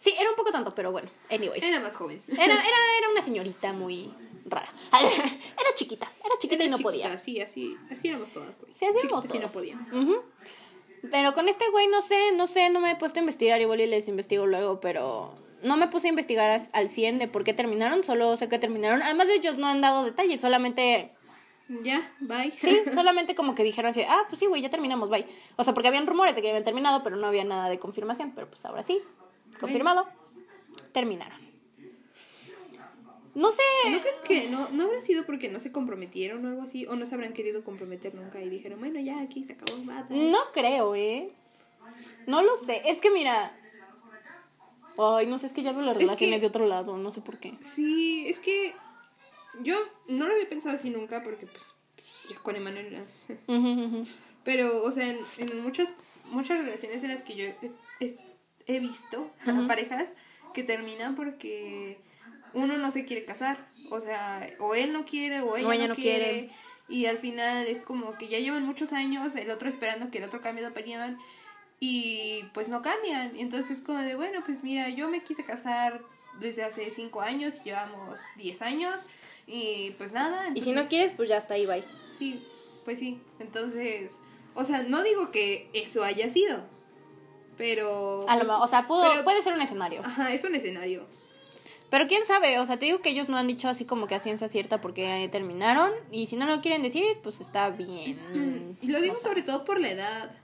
[0.00, 1.62] Sí, era un poco tonto, pero bueno, anyways.
[1.62, 2.20] Era más joven.
[2.28, 2.62] Era, era,
[2.98, 4.12] era una señorita muy
[4.44, 4.72] rara.
[4.92, 7.18] Era chiquita, era chiquita y no chiquita, podía.
[7.18, 8.72] Sí, así, así éramos todas, güey.
[8.74, 9.92] Sí, así éramos no podíamos.
[9.92, 10.22] Ujú.
[11.10, 13.80] Pero con este güey no sé, no sé, no me he puesto a investigar, igual
[13.80, 17.54] y les investigo luego, pero no me puse a investigar al 100 de por qué
[17.54, 19.02] terminaron, solo sé que terminaron.
[19.02, 21.10] Además de ellos no han dado detalles, solamente,
[21.82, 22.52] Ya, bye.
[22.52, 25.26] sí, solamente como que dijeron así, ah, pues sí, güey, ya terminamos, bye.
[25.56, 28.32] O sea, porque habían rumores de que habían terminado, pero no había nada de confirmación,
[28.34, 29.00] pero pues ahora sí,
[29.58, 30.06] confirmado,
[30.92, 31.38] terminaron.
[33.34, 33.62] No sé.
[33.90, 36.86] ¿No crees que no, no habrá sido porque no se comprometieron o algo así?
[36.86, 40.02] ¿O no se habrán querido comprometer nunca y dijeron, bueno, ya aquí se acabó, va,
[40.02, 40.30] bye"?
[40.30, 41.30] No creo, ¿eh?
[42.26, 42.82] No lo sé.
[42.84, 43.56] Es que mira.
[44.98, 47.12] Ay, no sé, es que ya veo las Es relaciones que- de otro lado, no
[47.12, 47.54] sé por qué.
[47.60, 48.74] Sí, es que
[49.62, 49.76] yo
[50.08, 51.74] no lo había pensado así nunca porque, pues,
[52.42, 53.02] con Emanuel.
[54.44, 55.92] Pero, o sea, en, en muchas,
[56.26, 57.44] muchas relaciones en las que yo
[58.66, 60.12] he, visto a parejas
[60.52, 61.98] que terminan porque
[62.54, 63.68] uno no se quiere casar.
[63.90, 66.50] O sea, o él no quiere o ella, no, quiere,
[66.88, 70.24] Y al final es como que ya llevan muchos años, el otro esperando que el
[70.24, 71.18] otro cambie de opinión.
[71.80, 73.32] Y pues no cambian.
[73.36, 76.00] Entonces es como de, bueno, pues mira, yo me quise casar
[76.40, 79.02] desde hace cinco años y llevamos 10 años.
[79.46, 80.48] Y pues nada.
[80.54, 81.84] Y si no entonces- quieres, pues ya está ahí, bye.
[82.10, 82.42] Sí,
[82.84, 83.20] pues sí.
[83.40, 84.20] Entonces,
[84.54, 86.64] o sea, no digo que eso haya sido,
[87.56, 88.26] pero...
[88.28, 90.00] A lo pues, o sea, pudo, pero- puede ser un escenario.
[90.04, 91.06] Ajá, es un escenario.
[91.92, 94.14] Pero quién sabe, o sea, te digo que ellos no han dicho así como que
[94.14, 95.92] a ciencia cierta porque terminaron.
[96.10, 98.78] Y si no lo quieren decir, pues está bien.
[98.80, 100.34] Y lo digo O sea, sobre todo por la edad.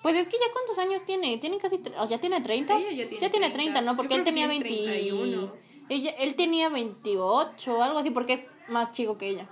[0.00, 2.78] Pues es que ya cuántos años tiene, tiene casi, o ya tiene 30.
[2.78, 3.52] Ella ya tiene 30.
[3.52, 3.96] 30, ¿no?
[3.96, 5.52] Porque él tenía tiene 20 31.
[5.88, 9.48] Ella, él tenía 28 o algo así porque es más chico que ella.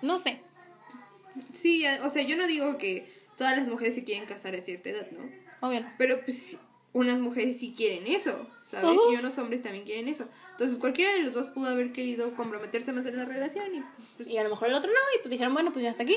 [0.00, 0.40] No sé.
[1.52, 4.90] Sí, o sea, yo no digo que todas las mujeres se quieren casar a cierta
[4.90, 5.28] edad, ¿no?
[5.60, 5.84] Obvio.
[5.98, 6.56] Pero pues
[6.92, 8.98] unas mujeres sí quieren eso, ¿sabes?
[9.12, 10.26] Y unos hombres también quieren eso.
[10.52, 13.82] Entonces cualquiera de los dos pudo haber querido comprometerse más en la relación y
[14.16, 14.28] pues...
[14.28, 16.16] Y a lo mejor el otro no, y pues dijeron, bueno, pues ya está aquí.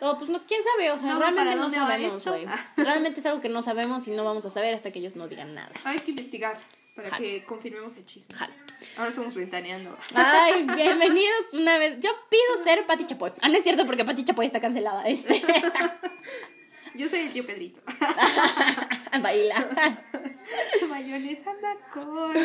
[0.00, 2.46] O pues no, quién sabe, o sea, No, realmente ¿para no sabemos, güey.
[2.76, 5.26] Realmente es algo que no sabemos y no vamos a saber hasta que ellos no
[5.26, 5.72] digan nada.
[5.84, 6.60] Hay que investigar
[6.94, 8.34] para que confirmemos el chisme.
[8.34, 8.54] Jalo.
[8.96, 9.96] Ahora somos ventaneando.
[10.14, 11.98] Ay, bienvenidos una vez.
[12.00, 13.32] Yo pido ser Pati Chapoy.
[13.40, 15.02] Ah, no es cierto porque Pati Chapoy está cancelada.
[15.08, 15.42] Este.
[16.98, 17.80] Yo soy el tío Pedrito.
[19.22, 19.68] Baila.
[20.88, 22.36] Mayonesa anda con.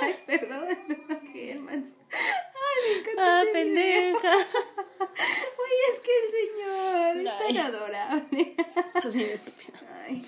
[0.00, 0.76] Ay, perdón.
[1.32, 1.94] Germans.
[2.10, 3.40] Ay, me encanta.
[3.40, 4.36] Ah, pendeja.
[5.60, 8.56] Uy, es que el señor es tan adorable.
[8.96, 9.78] Eso es bien estúpido.
[10.04, 10.26] Ay.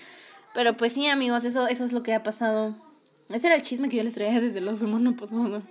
[0.54, 2.76] Pero pues sí, amigos, eso, eso es lo que ha pasado.
[3.28, 5.62] Ese era el chisme que yo les traía desde la semana pasada.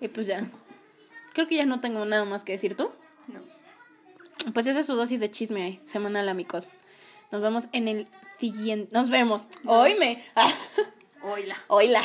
[0.00, 0.42] Y pues ya.
[1.34, 2.90] Creo que ya no tengo nada más que decir tú.
[4.52, 6.72] Pues esa es su dosis de chisme semanal, amigos.
[7.30, 8.90] Nos vemos en el siguiente.
[8.92, 9.46] Nos vemos.
[9.64, 10.24] Oíme.
[11.22, 11.56] Oila.
[11.68, 12.02] Oíla.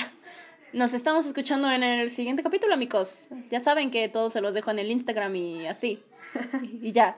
[0.73, 3.13] Nos estamos escuchando en el siguiente capítulo, amigos.
[3.49, 6.03] Ya saben que todos se los dejo en el Instagram y así.
[6.81, 7.17] Y ya.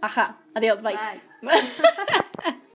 [0.00, 0.38] Ajá.
[0.54, 0.82] Adiós.
[0.82, 0.96] Bye.
[1.40, 1.60] Bye.